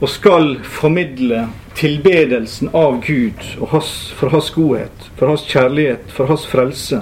og 0.00 0.10
skal 0.12 0.58
formidle 0.64 1.46
tilbedelsen 1.76 2.68
av 2.76 2.98
Gud 3.04 3.40
hans, 3.70 3.92
for 4.16 4.32
hans 4.32 4.50
godhet, 4.52 5.08
for 5.16 5.32
hans 5.32 5.46
kjærlighet, 5.48 6.10
for 6.12 6.28
hans 6.28 6.44
frelse. 6.48 7.00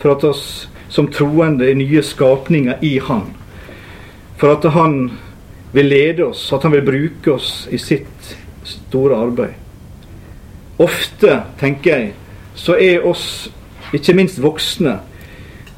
For 0.00 0.12
at 0.14 0.24
oss 0.28 0.44
som 0.90 1.08
troende 1.12 1.68
er 1.70 1.78
nye 1.78 2.02
skapninger 2.02 2.82
i 2.84 2.98
Han. 3.06 3.28
For 4.40 4.56
at 4.56 4.64
Han 4.74 5.10
vil 5.72 5.86
lede 5.86 6.26
oss, 6.26 6.52
at 6.52 6.62
Han 6.62 6.72
vil 6.72 6.86
bruke 6.86 7.36
oss 7.36 7.68
i 7.70 7.78
sitt 7.78 8.34
store 8.64 9.16
arbeid. 9.16 9.54
Ofte, 10.80 11.42
tenker 11.60 11.90
jeg, 11.96 12.12
så 12.56 12.76
er 12.80 13.06
oss, 13.06 13.50
ikke 13.92 14.16
minst 14.16 14.40
voksne, 14.42 14.98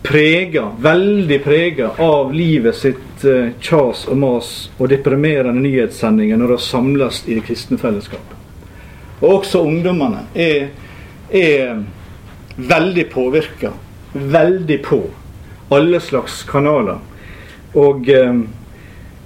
prega, 0.02 0.66
veldig 0.82 1.38
prega 1.44 1.90
av 2.02 2.32
livet 2.34 2.76
sitt 2.76 3.24
uh, 3.24 3.52
kjas 3.62 4.06
og 4.10 4.18
mas 4.18 4.52
og 4.78 4.90
deprimerende 4.90 5.62
nyhetssendinger 5.62 6.40
når 6.40 6.56
de 6.56 6.60
samles 6.66 7.22
i 7.26 7.38
det 7.38 7.46
kristne 7.46 7.78
fellesskapet. 7.80 8.38
Og 9.22 9.38
også 9.38 9.62
ungdommene 9.62 10.24
er, 10.34 10.72
er 11.30 11.82
veldig 12.56 13.06
påvirka. 13.12 13.70
Veldig 14.12 14.82
på 14.82 15.02
alle 15.72 16.00
slags 16.00 16.42
kanaler. 16.42 16.98
Og 17.72 18.08
eh, 18.08 18.40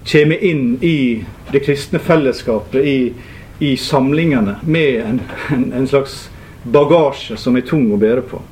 kommer 0.07 0.45
inn 0.45 0.77
i 0.83 1.25
det 1.53 1.61
kristne 1.67 1.99
fellesskapet, 1.99 2.85
i, 2.85 3.13
i 3.59 3.77
samlingene, 3.77 4.59
med 4.63 5.01
en, 5.01 5.21
en, 5.55 5.73
en, 5.73 5.89
slags 5.89 6.29
bagasje 6.63 7.39
som 7.39 7.57
er 7.57 7.67
tung 7.67 7.89
å 7.95 7.99
bære 7.99 8.23
på. 8.31 8.43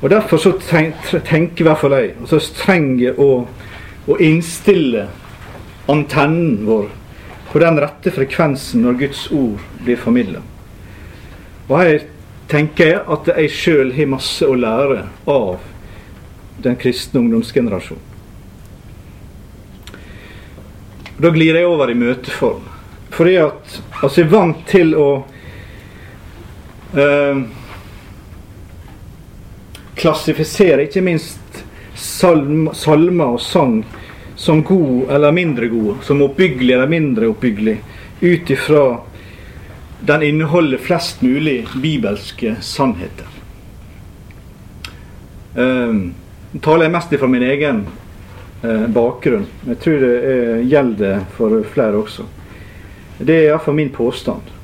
Og 0.00 0.10
Derfor 0.10 0.38
så 0.38 0.52
tenker 0.62 1.62
i 1.62 1.66
hvert 1.66 1.80
fall 1.80 1.96
jeg 1.96 2.12
og 2.22 2.28
så 2.30 2.38
trenger 2.54 3.18
å, 3.18 3.30
å 4.06 4.18
innstille 4.22 5.08
antennen 5.90 6.62
vår 6.68 6.86
på 7.48 7.62
den 7.62 7.80
rette 7.80 8.12
frekvensen 8.14 8.84
når 8.84 9.00
Guds 9.00 9.24
ord 9.34 9.64
blir 9.82 9.98
formidla. 9.98 10.44
Og 11.68 11.74
her 11.80 12.04
tenker 12.48 12.92
jeg 12.92 13.00
at 13.10 13.30
jeg 13.32 13.54
sjøl 13.56 13.90
har 13.96 14.12
masse 14.12 14.46
å 14.46 14.54
lære 14.56 15.02
av 15.28 15.58
den 16.62 16.78
kristne 16.78 17.22
ungdomsgenerasjonen. 17.24 18.04
Da 21.18 21.30
glir 21.34 21.56
jeg 21.58 21.66
over 21.66 21.90
i 21.90 21.98
møteform. 21.98 22.62
Fordi 23.10 23.34
at 23.42 23.78
altså 24.02 24.20
jeg 24.20 24.28
er 24.28 24.30
vant 24.30 24.60
til 24.70 24.92
å 24.94 25.08
eh, 26.94 27.40
klassifisere 29.98 30.86
ikke 30.86 31.02
minst 31.04 31.62
salm, 31.98 32.68
salmer 32.74 33.36
og 33.36 33.42
sang 33.42 33.80
som 34.38 34.62
god 34.62 35.10
eller 35.10 35.34
mindre 35.34 35.68
god, 35.68 36.02
som 36.06 36.22
oppbyggelig 36.22 36.74
eller 36.74 36.90
mindre 36.90 37.28
oppbyggelig, 37.32 37.78
ut 38.20 38.50
ifra 38.50 38.84
den 40.00 40.22
inneholder 40.22 40.78
flest 40.78 41.22
mulig 41.22 41.66
bibelske 41.82 42.54
sannheter. 42.62 43.26
Eh, 45.58 45.94
taler 46.62 46.86
jeg 46.86 46.94
mest 46.94 47.16
fra 47.18 47.30
min 47.30 47.42
egen 47.42 47.80
uh, 48.62 48.86
bakgrunn. 48.94 49.46
Jeg 49.66 49.80
tror 49.82 49.98
det 50.02 50.12
er, 50.30 50.52
gjelder 50.70 51.24
for 51.36 51.58
flere 51.72 51.98
også. 51.98 52.26
Det 53.18 53.34
er 53.34 53.50
iallfall 53.50 53.76
min 53.76 53.90
påstand. 53.94 54.54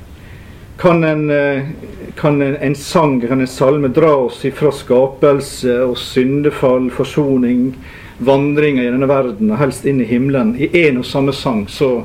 Kan 0.77 1.03
en, 1.03 1.29
eh, 1.31 1.63
kan 2.15 2.41
en, 2.41 2.55
en, 2.55 2.75
sang, 2.75 3.21
kan 3.21 3.41
en 3.41 3.47
salme, 3.47 3.87
dra 3.87 4.11
oss 4.15 4.43
ifra 4.45 4.71
skapelse 4.71 5.77
og 5.85 5.97
syndefall, 5.97 6.89
forsoning, 6.91 7.69
vandringer 8.17 8.83
i 8.83 8.91
denne 8.91 9.07
verden, 9.07 9.51
og 9.51 9.59
helst 9.59 9.87
inn 9.87 10.01
i 10.03 10.09
himmelen, 10.09 10.55
i 10.59 10.67
én 10.85 10.99
og 10.99 11.07
samme 11.07 11.33
sang, 11.35 11.65
så, 11.71 12.03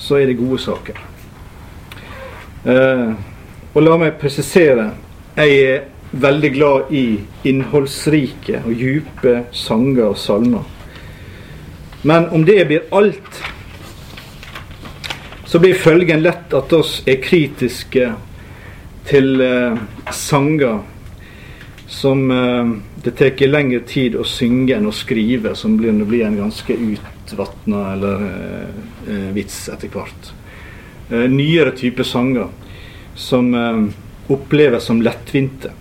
så 0.00 0.20
er 0.20 0.30
det 0.30 0.40
gode 0.40 0.60
saker. 0.64 1.00
Eh, 2.64 3.06
og 3.70 3.84
la 3.84 3.96
meg 4.00 4.18
presisere 4.20 4.90
jeg 5.36 5.60
er 5.62 5.84
veldig 6.20 6.50
glad 6.52 6.90
i 6.92 7.04
innholdsrike 7.46 8.64
og 8.64 8.74
dype 8.74 9.36
sanger 9.54 10.10
og 10.10 10.18
salmer. 10.18 10.64
Men 12.02 12.26
om 12.34 12.44
det 12.44 12.64
blir 12.66 12.88
alt, 12.96 13.42
så 15.50 15.58
blir 15.58 15.74
følgen 15.74 16.20
lett 16.22 16.52
at 16.54 16.72
oss 16.76 17.00
er 17.10 17.16
kritiske 17.18 18.04
til 19.08 19.40
eh, 19.42 19.80
sanger 20.14 20.76
som 21.90 22.20
eh, 22.30 22.68
det 23.02 23.16
tar 23.18 23.48
lengre 23.48 23.80
tid 23.82 24.14
å 24.14 24.22
synge 24.22 24.76
enn 24.76 24.86
å 24.86 24.94
skrive, 24.94 25.56
som 25.58 25.74
blir, 25.74 25.96
blir 26.06 26.22
en 26.28 26.38
ganske 26.38 26.76
utvatna 26.76 27.80
eller 27.96 28.22
eh, 28.28 28.78
eh, 29.08 29.26
vits 29.34 29.64
etter 29.74 29.90
hvert. 29.90 30.30
Eh, 31.10 31.26
nyere 31.26 31.74
type 31.74 32.06
sanger 32.06 32.46
som 33.18 33.50
eh, 33.50 33.82
oppleves 34.30 34.86
som 34.86 35.02
lettvinte. 35.02 35.74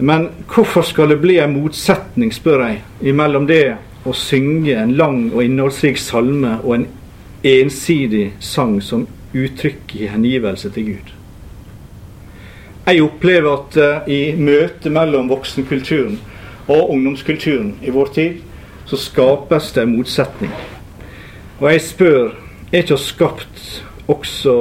Men 0.00 0.30
hvorfor 0.48 0.88
skal 0.88 1.12
det 1.12 1.20
bli 1.20 1.36
en 1.36 1.52
motsetning, 1.58 2.32
spør 2.32 2.64
jeg, 2.64 2.80
imellom 3.12 3.44
det 3.52 3.76
å 4.08 4.16
synge 4.16 4.72
en 4.72 4.96
lang 4.96 5.26
og 5.34 5.44
innholdsrik 5.44 6.00
salme 6.00 6.56
og 6.62 6.78
en 6.78 6.90
ensidig 7.42 8.32
sang 8.40 8.80
som 8.82 9.06
uttrykker 9.34 10.12
hengivelse 10.12 10.70
til 10.70 10.86
Gud? 10.92 11.12
Jeg 12.86 13.02
opplever 13.02 13.52
at 13.54 13.76
uh, 13.78 14.08
i 14.10 14.34
møtet 14.34 14.90
mellom 14.92 15.30
voksenkulturen 15.30 16.18
og 16.68 16.90
ungdomskulturen 16.90 17.76
i 17.82 17.90
vår 17.94 18.14
tid, 18.14 18.40
så 18.86 18.98
skapes 18.98 19.70
det 19.72 19.86
motsetning. 19.88 20.52
Og 21.60 21.68
jeg 21.70 21.84
spør 21.86 22.32
er 22.72 22.82
ikke 22.82 22.98
skapt 22.98 23.84
også 24.10 24.56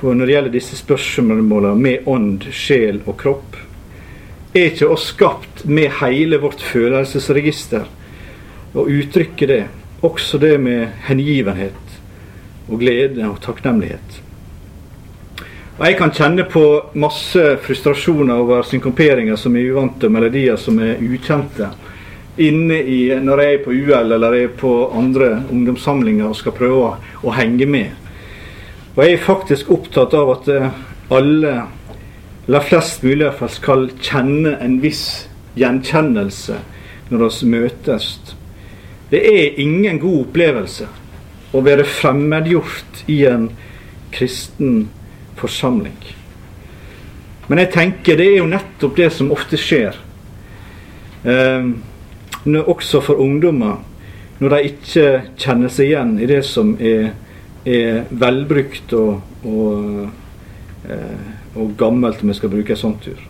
på 0.00 0.14
når 0.14 0.26
det 0.26 0.34
gjelder 0.34 0.54
disse 0.56 0.78
spørsmålene 0.80 1.74
med 1.76 2.08
ånd, 2.08 2.48
sjel 2.52 3.02
og 3.06 3.18
kropp? 3.20 3.58
er 4.54 4.68
ikke 4.68 4.88
oss 4.92 5.06
skapt 5.14 5.64
med 5.64 5.94
hele 6.02 6.36
vårt 6.42 6.60
følelsesregister 6.60 7.86
og 8.74 8.88
uttrykke 8.88 9.48
det, 9.48 9.62
også 10.04 10.40
det 10.42 10.58
med 10.60 10.88
hengivenhet 11.06 11.81
og 12.68 12.78
glede 12.80 13.24
og 13.28 13.40
takknemlighet. 13.42 14.22
Og 15.78 15.86
Jeg 15.86 15.96
kan 15.96 16.12
kjenne 16.12 16.44
på 16.46 16.64
masse 16.94 17.56
frustrasjoner 17.64 18.38
over 18.38 18.62
synkoperinger 18.62 19.36
som 19.40 19.56
er 19.56 19.72
uvante, 19.72 20.06
og 20.06 20.12
melodier 20.12 20.56
som 20.60 20.78
er 20.78 21.00
ukjente, 21.00 21.70
inne 22.38 22.78
i, 22.86 23.00
når 23.20 23.40
jeg 23.42 23.54
er 23.54 23.64
på 23.64 23.72
UL 23.72 24.14
eller 24.14 24.36
jeg 24.36 24.44
er 24.50 24.54
på 24.60 24.72
andre 24.96 25.32
ungdomssamlinger 25.50 26.28
og 26.28 26.36
skal 26.36 26.54
prøve 26.56 26.92
å, 27.22 27.34
henge 27.36 27.66
med. 27.66 27.90
Og 28.94 29.02
jeg 29.04 29.16
er 29.16 29.26
faktisk 29.26 29.72
opptatt 29.72 30.14
av 30.16 30.30
at 30.36 30.48
eh, 30.52 30.70
alle 31.12 31.54
eller 32.46 32.64
flest 32.66 33.04
mulig 33.04 33.26
iallfall 33.26 33.50
skal 33.52 33.84
kjenne 34.02 34.56
en 34.60 34.80
viss 34.82 35.28
gjenkjennelse 35.58 36.56
når 37.10 37.22
vi 37.28 37.50
møtes. 37.52 38.08
Det 39.10 39.20
er 39.20 39.60
ingen 39.60 40.00
god 40.02 40.24
opplevelse 40.24 40.88
å 41.52 41.62
være 41.64 41.86
fremmedgjort 41.88 43.04
i 43.12 43.22
en 43.28 43.48
kristen 44.12 44.88
forsamling. 45.40 45.98
Men 47.48 47.62
jeg 47.62 47.72
tenker 47.74 48.18
det 48.18 48.28
er 48.30 48.38
jo 48.40 48.50
nettopp 48.50 48.96
det 48.96 49.10
som 49.12 49.32
ofte 49.34 49.58
skjer. 49.60 49.98
Eh, 51.24 51.68
også 52.62 53.02
for 53.04 53.20
ungdommer. 53.22 53.82
Når 54.40 54.54
de 54.54 54.70
ikke 54.72 55.06
kjenner 55.38 55.70
seg 55.70 55.92
igjen 55.92 56.16
i 56.18 56.26
det 56.26 56.40
som 56.46 56.72
er, 56.80 57.12
er 57.68 58.02
velbrukt 58.10 58.94
og, 58.98 59.20
og 59.46 60.08
eh, 60.88 61.30
og 61.54 61.76
gammelt, 61.78 62.22
om 62.22 62.28
vi 62.28 62.34
skal 62.34 62.52
bruke 62.52 62.72
et 62.72 62.80
sånt 62.80 63.08
ord. 63.08 63.22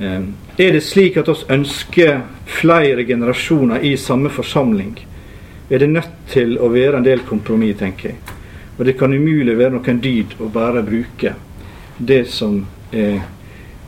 Eh, 0.00 0.20
er 0.58 0.76
det 0.76 0.82
slik 0.84 1.18
at 1.20 1.28
oss 1.28 1.44
ønsker 1.50 2.22
flere 2.48 3.04
generasjoner 3.08 3.84
i 3.84 3.96
samme 4.00 4.30
forsamling, 4.32 4.96
er 5.72 5.78
det 5.78 5.88
nødt 5.88 6.16
til 6.28 6.58
å 6.60 6.68
være 6.68 6.98
en 7.00 7.06
del 7.06 7.22
kompromiss, 7.24 7.78
tenker 7.80 8.12
jeg. 8.12 8.38
Og 8.76 8.84
det 8.84 8.96
kan 9.00 9.12
umulig 9.12 9.54
være 9.56 9.76
noen 9.76 10.00
dyd 10.04 10.34
å 10.40 10.48
bare 10.52 10.82
bruke 10.84 11.34
det 11.96 12.26
som 12.28 12.58
er, 12.92 13.22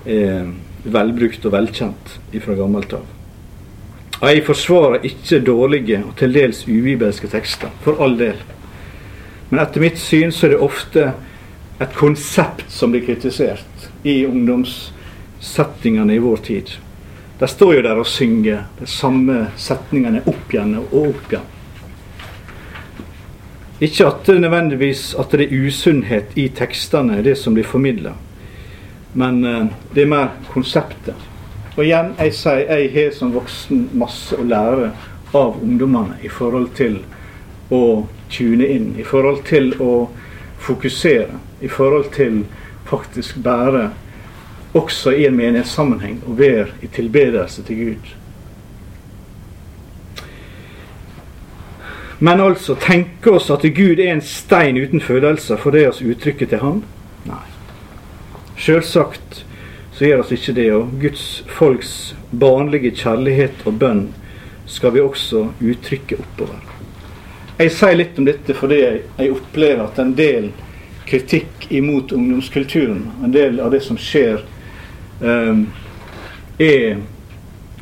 er 0.06 0.48
velbrukt 0.84 1.44
og 1.44 1.52
velkjent 1.52 2.16
fra 2.44 2.56
gammelt 2.56 2.96
av. 2.96 3.04
Jeg 4.24 4.44
forsvarer 4.46 5.04
ikke 5.04 5.42
dårlige 5.44 6.00
og 6.06 6.14
til 6.16 6.32
dels 6.32 6.62
ubibelske 6.64 7.28
tekster, 7.28 7.72
for 7.84 8.00
all 8.00 8.16
del. 8.16 8.38
Men 9.50 9.60
etter 9.64 9.84
mitt 9.84 10.00
syn 10.00 10.32
så 10.32 10.46
er 10.46 10.54
det 10.54 10.64
ofte 10.64 11.08
et 11.82 11.96
konsept 11.98 12.70
som 12.72 12.94
blir 12.94 13.04
kritisert 13.04 13.88
i 14.08 14.22
ungdomssettingene 14.24 16.16
i 16.16 16.22
vår 16.22 16.44
tid. 16.46 16.76
De 17.38 17.48
står 17.50 17.74
jo 17.76 17.82
der 17.84 18.00
og 18.00 18.08
synger 18.08 18.68
de 18.78 18.88
samme 18.88 19.48
setningene 19.60 20.22
opp 20.30 20.54
igjen 20.54 20.78
og 20.80 20.96
opp 21.10 21.32
igjen. 21.34 21.50
Ikke 23.84 24.06
at 24.08 24.26
det 24.26 24.38
nødvendigvis 24.40 25.10
at 25.18 25.34
det 25.34 25.44
er 25.44 25.66
usunnhet 25.66 26.36
i 26.40 26.48
tekstene, 26.48 27.20
det 27.24 27.36
som 27.38 27.56
blir 27.56 27.66
formidla, 27.68 28.14
men 29.12 29.44
uh, 29.44 29.66
det 29.94 30.04
er 30.04 30.10
mer 30.10 30.34
konseptet. 30.52 31.18
Og 31.74 31.82
igjen, 31.84 32.14
jeg 32.18 32.34
sier 32.38 32.64
jeg 32.70 32.92
har 32.94 33.10
som 33.16 33.34
voksen 33.34 33.88
masse 33.98 34.38
å 34.38 34.46
lære 34.46 34.92
av 35.34 35.58
ungdommene 35.58 36.20
i 36.22 36.30
forhold 36.30 36.70
til 36.78 37.00
å 37.74 38.06
tune 38.30 38.68
inn, 38.70 38.92
i 38.98 39.04
forhold 39.04 39.42
til 39.48 39.74
å 39.82 40.06
fokusere 40.64 41.42
i 41.60 41.68
forhold 41.68 42.12
til 42.14 42.44
faktisk 42.88 43.36
bære 43.44 43.90
også 44.74 45.10
i 45.10 45.26
en 45.26 45.36
menighetssammenheng 45.36 46.22
og 46.26 46.38
være 46.38 46.66
i 46.82 46.86
tilbedelse 46.86 47.62
til 47.62 47.76
Gud. 47.76 48.12
Men 52.18 52.40
altså 52.40 52.76
tenke 52.78 53.30
oss 53.34 53.50
at 53.50 53.64
Gud 53.74 53.98
er 53.98 54.12
en 54.12 54.22
stein 54.22 54.78
uten 54.78 55.02
følelser 55.02 55.58
for 55.60 55.74
det 55.74 55.84
er 55.84 55.90
oss 55.90 56.02
uttrykket 56.04 56.52
til 56.52 56.62
Han? 56.62 56.82
Nei. 57.26 57.42
Selvsagt 58.60 59.44
så 59.94 60.06
gjør 60.06 60.22
oss 60.24 60.32
ikke 60.34 60.54
det. 60.56 60.68
Og 60.74 60.94
Guds 61.02 61.26
folks 61.50 62.14
barnlige 62.30 62.94
kjærlighet 62.98 63.64
og 63.66 63.78
bønn 63.82 64.04
skal 64.66 64.94
vi 64.94 65.02
også 65.02 65.48
uttrykke 65.62 66.18
oppover. 66.22 66.62
Jeg 67.58 67.70
sier 67.70 67.98
litt 67.98 68.16
om 68.18 68.26
dette 68.26 68.54
fordi 68.58 68.80
jeg 68.82 69.30
opplever 69.30 69.84
at 69.84 69.98
en 70.02 70.14
del 70.18 70.50
kritikk 71.06 71.68
imot 71.70 72.12
ungdomskulturen. 72.16 73.04
En 73.22 73.34
del 73.34 73.60
av 73.62 73.70
det 73.74 73.82
som 73.84 73.98
skjer, 74.00 74.40
um, 75.20 75.66
er 76.58 76.98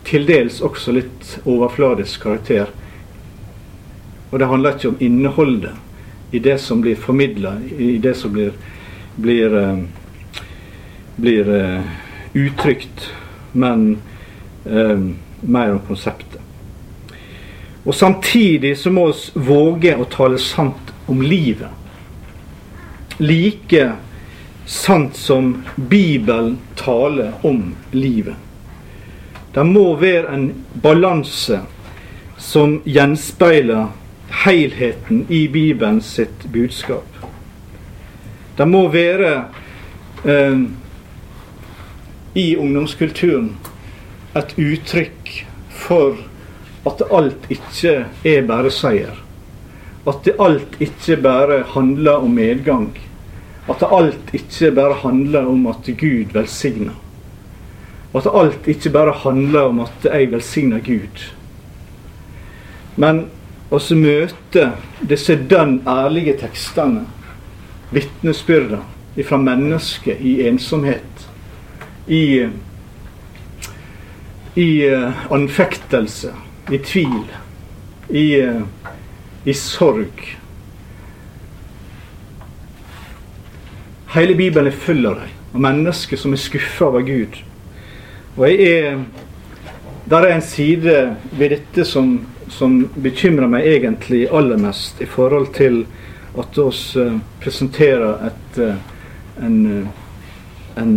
til 0.04 0.26
dels 0.28 0.60
også 0.64 0.92
litt 0.96 1.36
overfladisk 1.44 2.26
karakter. 2.26 2.72
Og 4.32 4.38
det 4.38 4.48
handler 4.48 4.76
ikke 4.76 4.88
om 4.88 5.00
innholdet 5.04 6.32
i 6.32 6.38
det 6.40 6.56
som 6.58 6.80
blir 6.80 6.96
formidla, 6.96 7.58
i 7.78 7.98
det 8.00 8.14
som 8.16 8.32
blir, 8.32 8.54
blir, 9.20 9.52
uh, 9.52 9.82
blir 11.20 11.50
uh, 11.52 11.82
uttrykt, 12.32 13.10
men 13.52 13.98
uh, 14.64 15.10
mer 15.40 15.74
om 15.74 15.82
konseptet. 15.84 16.40
Og 17.84 17.94
samtidig 17.94 18.78
så 18.78 18.90
må 18.90 19.10
vi 19.12 19.44
våge 19.44 19.98
å 20.00 20.08
tale 20.08 20.40
sant 20.40 20.94
om 21.12 21.20
livet. 21.20 21.68
Like 23.20 23.90
sant 24.64 25.16
som 25.16 25.58
Bibelen 25.76 26.56
taler 26.80 27.34
om 27.44 27.74
livet. 27.92 28.38
Det 29.52 29.64
må 29.68 29.90
være 30.00 30.32
en 30.32 30.52
balanse 30.80 31.60
som 32.40 32.78
gjenspeiler 32.88 33.90
helheten 34.32 35.26
i 35.28 35.48
Bibelen 35.48 36.00
sitt 36.00 36.46
budskap. 36.52 37.08
Det 38.56 38.68
må 38.68 38.86
være 38.92 39.32
eh, 40.24 40.62
i 42.34 42.46
ungdomskulturen 42.56 43.52
et 44.36 44.54
uttrykk 44.56 45.32
for 45.68 46.16
at 46.88 47.02
alt 47.12 47.46
ikke 47.52 48.06
er 48.26 48.46
bare 48.48 48.72
seier. 48.72 49.18
At 50.08 50.24
det 50.26 50.34
alt 50.42 50.80
ikke 50.82 51.16
bare 51.22 51.62
handler 51.74 52.24
om 52.24 52.34
medgang. 52.34 52.90
At 53.70 53.84
alt 53.86 54.32
ikke 54.34 54.72
bare 54.74 54.98
handler 55.04 55.46
om 55.46 55.66
at 55.70 55.86
Gud 55.98 56.32
velsigner. 56.34 56.96
At 58.14 58.26
alt 58.26 58.66
ikke 58.66 58.90
bare 58.90 59.14
handler 59.22 59.70
om 59.70 59.84
at 59.84 60.08
jeg 60.08 60.32
velsigner 60.32 60.82
Gud. 60.82 61.22
Men 62.96 63.26
også 63.72 63.96
møte 63.96 64.66
disse 65.08 65.36
dønn 65.48 65.78
ærlige 65.88 66.36
tekstene, 66.42 67.06
vitnesbyrda 67.92 68.82
fra 69.28 69.38
mennesket 69.40 70.20
i 70.20 70.38
ensomhet, 70.48 71.24
i, 72.08 72.48
i 74.56 74.68
uh, 74.88 75.32
anfektelse, 75.32 76.32
i 76.72 76.80
tvil, 76.84 77.24
i, 78.10 78.26
uh, 78.40 78.62
i 79.44 79.56
sorg. 79.56 80.24
Hele 84.12 84.36
Bibelen 84.36 84.68
er 84.68 84.76
full 84.76 85.06
av 85.08 85.20
dem, 85.20 85.36
av 85.52 85.64
mennesker 85.68 86.20
som 86.20 86.36
er 86.36 86.40
skuffa 86.40 86.90
over 86.90 87.04
Gud. 87.08 87.40
Og 88.36 88.48
jeg 88.48 88.72
er 88.72 89.04
Der 90.10 90.26
er 90.26 90.34
en 90.34 90.42
side 90.42 91.16
ved 91.32 91.50
dette 91.50 91.84
som 91.86 92.26
som 92.52 92.88
bekymrer 92.94 93.48
meg 93.48 93.66
egentlig 93.66 94.26
aller 94.30 94.60
mest 94.60 95.00
i 95.00 95.08
forhold 95.08 95.52
til 95.56 95.82
at 96.38 96.56
vi 96.56 97.00
uh, 97.00 97.16
presenterer 97.40 98.28
et, 98.28 98.60
uh, 98.60 99.44
en, 99.44 99.56
uh, 99.66 99.88
en, 100.82 100.92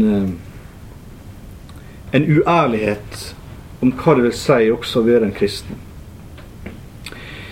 en 2.12 2.28
uærlighet 2.38 3.36
om 3.84 3.92
hva 3.92 4.16
det 4.16 4.30
vil 4.30 4.38
si 4.38 4.70
også 4.72 5.02
å 5.02 5.08
være 5.08 5.30
en 5.30 5.36
kristen. 5.36 5.82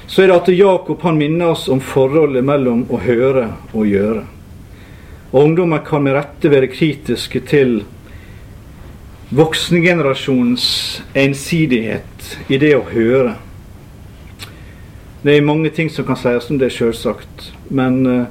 Så 0.07 0.23
er 0.23 0.29
det 0.29 0.37
at 0.37 0.51
Jakob 0.53 1.01
han 1.01 1.17
minner 1.17 1.55
oss 1.55 1.65
om 1.71 1.81
forholdet 1.81 2.45
mellom 2.45 2.85
å 2.93 2.99
høre 3.01 3.47
og 3.73 3.87
gjøre. 3.89 4.27
Og 5.33 5.39
Ungdommer 5.47 5.81
kan 5.85 6.03
med 6.05 6.13
rette 6.13 6.51
være 6.51 6.69
kritiske 6.69 7.41
til 7.49 7.79
voksengenerasjonens 9.33 10.67
ensidighet 11.17 12.27
i 12.53 12.59
det 12.61 12.75
å 12.77 12.83
høre. 12.91 13.33
Det 15.23 15.37
er 15.37 15.45
mange 15.45 15.69
ting 15.71 15.87
som 15.89 16.03
kan 16.03 16.17
sies 16.19 16.49
om 16.51 16.57
det, 16.59 16.67
selvsagt. 16.75 17.45
Men 17.71 18.01
uh, 18.03 18.25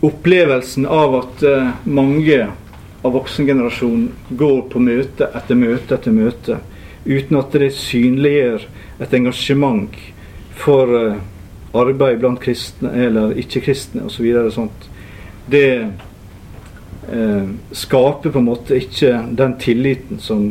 opplevelsen 0.00 0.86
av 0.88 1.16
at 1.18 1.42
uh, 1.44 1.74
mange 1.84 2.38
av 3.04 3.12
voksengenerasjonen 3.12 4.36
går 4.40 4.62
på 4.72 4.80
møte 4.80 5.28
etter 5.36 5.60
møte 5.60 5.98
etter 5.98 6.16
møte 6.16 6.56
uten 7.04 7.36
at 7.36 7.52
det 7.56 7.68
synliggjør 7.76 8.64
et 9.00 9.14
engasjement 9.16 10.00
for 10.56 10.88
uh, 10.88 11.20
arbeid 11.76 12.24
blant 12.24 12.40
kristne 12.40 12.94
eller 13.04 13.36
ikke-kristne 13.44 14.08
osv. 14.08 14.32
sånt, 14.56 14.88
det 15.46 15.92
skaper 17.74 18.30
på 18.30 18.38
en 18.38 18.46
måte 18.46 18.76
ikke 18.78 19.12
den 19.38 19.54
tilliten 19.58 20.20
som, 20.22 20.50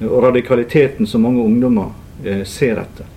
og 0.00 0.22
radikaliteten 0.24 1.08
som 1.08 1.24
mange 1.26 1.42
ungdommer 1.42 1.90
ser 2.48 2.80
etter. 2.80 3.08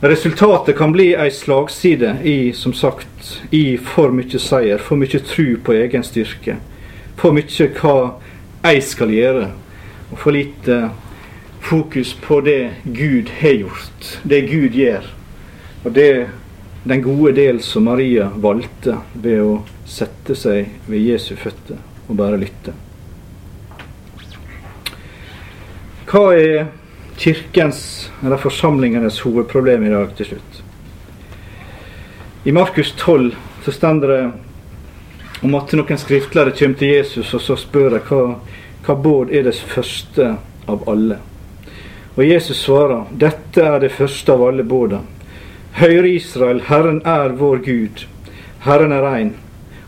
Resultatet 0.00 0.76
kan 0.76 0.92
bli 0.92 1.14
ei 1.14 1.30
slagside 1.30 2.16
i, 2.24 2.52
som 2.52 2.72
sagt, 2.76 3.40
i 3.50 3.78
for 3.80 4.12
mye 4.12 4.40
seier, 4.40 4.78
for 4.78 5.00
mye 5.00 5.20
tru 5.24 5.56
på 5.64 5.72
egen 5.72 6.04
styrke. 6.04 6.58
For 7.16 7.32
mye 7.32 7.68
hva 7.78 7.96
jeg 8.66 8.82
skal 8.84 9.14
gjøre, 9.14 9.50
og 10.12 10.20
for 10.20 10.36
lite 10.36 10.80
fokus 11.64 12.12
på 12.20 12.42
det 12.44 12.60
Gud 12.84 13.32
har 13.40 13.56
gjort, 13.62 14.10
det 14.22 14.42
Gud 14.50 14.76
gjør. 14.76 15.08
Og 15.84 15.94
det 15.96 16.10
den 16.86 17.02
gode 17.02 17.32
del 17.32 17.62
som 17.64 17.88
Maria 17.88 18.28
valgte 18.36 19.00
ved 19.14 19.40
å 19.42 19.54
sette 19.88 20.36
seg 20.38 20.68
ved 20.86 21.02
Jesu 21.02 21.32
føtter 21.40 21.80
og 22.06 22.18
bare 22.20 22.38
lytte. 22.38 22.74
Hva 26.06 26.28
er 26.36 26.68
kirkens, 27.16 28.10
eller 28.24 28.36
forsamlingenes, 28.36 29.20
hovedproblem 29.24 29.86
i 29.86 29.92
dag 29.92 30.16
til 30.16 30.32
slutt. 30.32 30.62
I 32.44 32.52
Markus 32.52 32.92
12 32.98 33.34
så 33.64 33.72
står 33.72 34.02
det 34.06 34.20
om 35.42 35.54
at 35.58 35.72
noen 35.76 35.98
skriftlærere 35.98 36.54
kommer 36.56 36.78
til 36.78 36.94
Jesus 36.94 37.32
og 37.34 37.42
så 37.42 37.56
spør 37.60 37.96
de 37.96 38.02
hva, 38.08 38.20
hva 38.86 38.94
båd 38.94 39.32
er 39.34 39.48
det 39.48 39.56
første 39.58 40.36
av 40.70 40.84
alle. 40.88 41.18
Og 42.16 42.24
Jesus 42.24 42.62
svarer, 42.64 43.08
dette 43.12 43.60
er 43.60 43.80
det 43.82 43.92
første 43.92 44.32
av 44.32 44.44
alle 44.46 44.64
båda. 44.64 45.02
Høyre 45.76 46.08
Israel, 46.08 46.62
Herren 46.70 47.02
er 47.04 47.34
vår 47.36 47.60
Gud. 47.66 48.06
Herren 48.64 48.94
er 48.96 49.04
rein. 49.04 49.34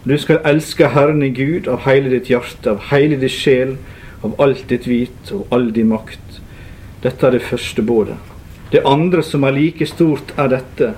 Du 0.05 0.13
skal 0.21 0.43
elske 0.45 0.91
Herren 0.93 1.23
i 1.25 1.31
Gud 1.33 1.69
av 1.69 1.87
hele 1.87 2.13
ditt 2.13 2.29
hjerte, 2.29 2.75
av 2.75 2.91
hele 2.91 3.17
ditt 3.17 3.33
sjel, 3.33 3.79
av 4.21 4.37
alt 4.43 4.67
ditt 4.69 4.85
hvit 4.89 5.33
og 5.33 5.49
all 5.55 5.71
din 5.73 5.89
makt. 5.95 6.28
Dette 7.03 7.27
er 7.27 7.37
det 7.37 7.47
første 7.47 7.83
bådet. 7.83 8.17
Det 8.73 8.85
andre 8.85 9.23
som 9.23 9.45
er 9.45 9.55
like 9.57 9.87
stort, 9.87 10.33
er 10.37 10.51
dette. 10.53 10.93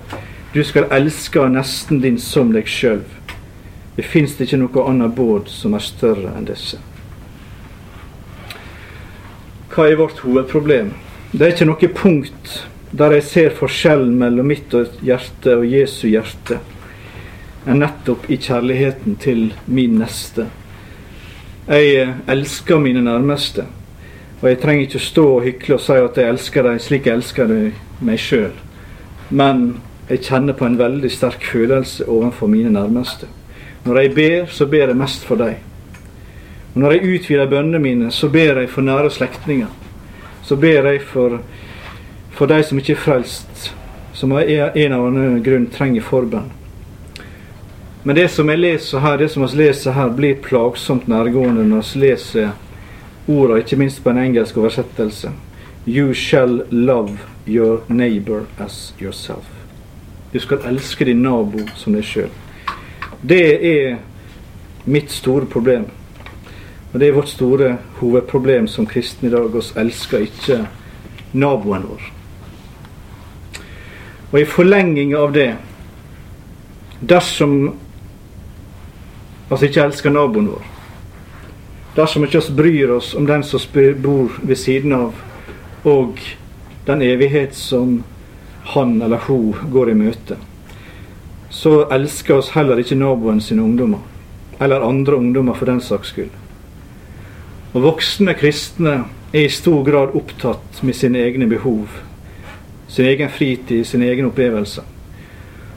Du 0.55 0.63
skal 0.65 0.89
elske 0.91 1.45
nesten 1.53 2.01
din 2.03 2.19
som 2.19 2.51
deg 2.55 2.67
sjøl. 2.67 3.05
Det 3.97 4.07
fins 4.09 4.35
ikke 4.41 4.59
noe 4.59 4.87
annet 4.89 5.15
båd 5.15 5.51
som 5.53 5.77
er 5.77 5.85
større 5.85 6.33
enn 6.35 6.49
disse. 6.49 6.81
Hva 9.71 9.87
er 9.87 10.01
vårt 10.01 10.23
hovedproblem? 10.25 10.91
Det 11.31 11.47
er 11.47 11.55
ikke 11.55 11.69
noe 11.69 11.91
punkt 11.95 12.55
der 12.91 13.15
jeg 13.15 13.23
ser 13.23 13.53
forskjellen 13.55 14.17
mellom 14.19 14.49
mitt 14.51 14.73
hjerte 15.07 15.53
og 15.61 15.67
Jesu 15.69 16.09
hjerte, 16.11 16.57
enn 17.71 17.79
nettopp 17.85 18.27
i 18.27 18.39
kjærligheten 18.41 19.15
til 19.23 19.53
min 19.71 20.01
neste. 20.01 20.49
Jeg 21.71 22.09
elsker 22.27 22.83
mine 22.83 23.05
nærmeste. 23.07 23.69
Og 24.41 24.49
jeg 24.49 24.61
trenger 24.61 24.87
ikke 24.87 25.03
stå 25.05 25.25
og 25.35 25.45
hykle 25.45 25.77
og 25.77 25.83
si 25.85 25.97
at 26.01 26.17
jeg 26.17 26.33
elsker 26.33 26.65
deg 26.65 26.81
slik 26.81 27.07
jeg 27.07 27.21
elsker 27.21 27.49
deg 27.51 28.05
meg 28.05 28.21
sjøl. 28.21 28.55
Men 29.31 29.67
jeg 30.09 30.25
kjenner 30.27 30.57
på 30.57 30.65
en 30.67 30.79
veldig 30.81 31.11
sterk 31.13 31.45
følelse 31.53 32.07
overfor 32.09 32.49
mine 32.51 32.73
nærmeste. 32.73 33.29
Når 33.85 33.99
jeg 34.01 34.15
ber, 34.15 34.47
så 34.51 34.67
ber 34.67 34.89
jeg 34.89 34.97
mest 34.97 35.25
for 35.25 35.37
dem. 35.37 35.55
Og 36.75 36.81
når 36.81 36.93
jeg 36.93 37.15
utvider 37.15 37.51
bønnene 37.51 37.79
mine, 37.79 38.11
så 38.11 38.29
ber 38.29 38.61
jeg 38.61 38.71
for 38.71 38.83
nære 38.83 39.11
slektninger. 39.11 39.69
Så 40.43 40.57
ber 40.57 40.89
jeg 40.89 41.03
for, 41.03 41.41
for 42.31 42.47
de 42.47 42.63
som 42.63 42.79
ikke 42.79 42.97
er 42.97 43.05
frelst, 43.05 43.75
som 44.15 44.33
av 44.33 44.43
en 44.43 44.73
eller 44.75 45.07
annen 45.07 45.43
grunn 45.45 45.69
trenger 45.71 46.03
forbønn. 46.03 46.49
Men 48.05 48.17
det 48.17 48.31
som 48.33 48.49
jeg 48.49 48.59
leser 48.59 49.05
her, 49.05 49.19
det 49.21 49.29
som 49.31 49.45
vi 49.45 49.61
leser 49.61 49.93
her, 49.93 50.09
blir 50.17 50.41
plagsomt 50.41 51.09
nærgående 51.09 51.67
når 51.69 51.85
vi 51.93 52.01
leser 52.07 52.53
orda, 53.31 53.61
ikke 53.61 53.79
minst 53.81 54.03
på 54.05 54.11
en 54.11 54.19
engelsk 54.19 54.59
oversettelse. 54.59 55.31
You 55.87 56.15
shall 56.15 56.63
love 56.71 57.19
your 57.47 57.81
neighbor 57.89 58.45
as 58.59 58.95
yourself. 59.01 59.47
Du 60.33 60.39
skal 60.41 60.59
elske 60.67 61.05
din 61.05 61.23
nabo 61.23 61.65
som 61.77 61.95
deg 61.97 62.05
sjøl. 62.07 62.31
Det 63.23 63.43
er 63.67 63.97
mitt 64.85 65.11
store 65.11 65.47
problem. 65.47 65.89
Og 66.93 67.01
det 67.01 67.09
er 67.09 67.15
vårt 67.15 67.31
store 67.31 67.77
hovedproblem 68.01 68.67
som 68.69 68.87
kristne 68.87 69.29
i 69.29 69.33
dag. 69.33 69.55
oss 69.55 69.73
elsker 69.77 70.27
ikke 70.27 70.67
naboen 71.33 71.87
vår. 71.89 72.09
Og 74.33 74.41
i 74.41 74.47
forlenging 74.47 75.15
av 75.15 75.33
det 75.35 75.51
Dersom 77.01 77.71
altså 79.51 79.67
ikke 79.67 79.85
elsker 79.87 80.13
naboen 80.13 80.51
vår, 80.53 80.67
dersom 81.97 82.25
ikke 82.25 82.39
oss 82.39 82.51
bryr 82.55 82.93
oss 82.97 83.15
om 83.19 83.27
den 83.27 83.43
som 83.47 83.61
bor 84.03 84.39
ved 84.43 84.57
siden 84.57 84.93
av, 84.93 85.15
og 85.85 86.21
den 86.87 87.03
evighet 87.03 87.55
som 87.55 88.03
han 88.75 89.03
eller 89.03 89.19
hun 89.27 89.55
går 89.73 89.91
i 89.91 89.95
møte, 89.95 90.37
så 91.51 91.87
elsker 91.91 92.39
oss 92.39 92.53
heller 92.55 92.79
ikke 92.79 92.99
naboen 92.99 93.41
sine 93.43 93.63
ungdommer, 93.63 94.03
eller 94.61 94.87
andre 94.87 95.17
ungdommer 95.17 95.59
for 95.59 95.67
den 95.67 95.81
saks 95.81 96.13
skyld. 96.13 96.31
Og 97.73 97.83
voksne 97.83 98.35
kristne 98.39 98.95
er 99.33 99.47
i 99.47 99.51
stor 99.53 99.83
grad 99.87 100.15
opptatt 100.19 100.81
med 100.83 100.97
sine 100.99 101.23
egne 101.23 101.47
behov, 101.51 101.87
sin 102.91 103.07
egen 103.07 103.31
fritid, 103.31 103.85
sine 103.87 104.09
egne 104.11 104.31
opplevelser. 104.31 104.87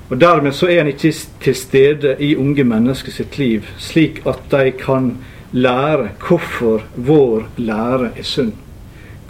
Og 0.10 0.20
Dermed 0.22 0.54
så 0.54 0.68
er 0.70 0.82
en 0.82 0.92
ikke 0.92 1.14
til 1.42 1.56
stede 1.56 2.16
i 2.20 2.36
unge 2.36 2.64
mennesker 2.64 3.14
sitt 3.14 3.38
liv, 3.38 3.66
slik 3.82 4.22
at 4.30 4.42
de 4.52 4.74
kan 4.78 5.14
lære 5.54 6.10
hvorfor 6.20 6.84
vår 6.96 7.48
lære 7.58 8.12
er 8.18 8.26
sunn. 8.26 8.54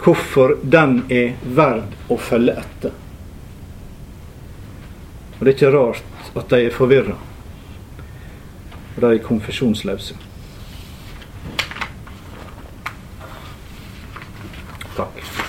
Hvorfor 0.04 0.56
den 0.62 1.04
er 1.12 1.36
verd 1.44 1.94
å 2.12 2.18
følge 2.20 2.56
etter. 2.60 2.92
Og 5.38 5.44
Det 5.44 5.52
er 5.52 5.56
ikke 5.56 5.72
rart 5.76 6.36
at 6.36 6.50
de 6.50 6.60
er 6.66 6.74
forvirra. 6.74 7.16
Og 8.96 9.00
de 9.02 9.14
er 9.14 9.24
konfesjonsløse. 9.24 10.16
Takk. 14.94 15.43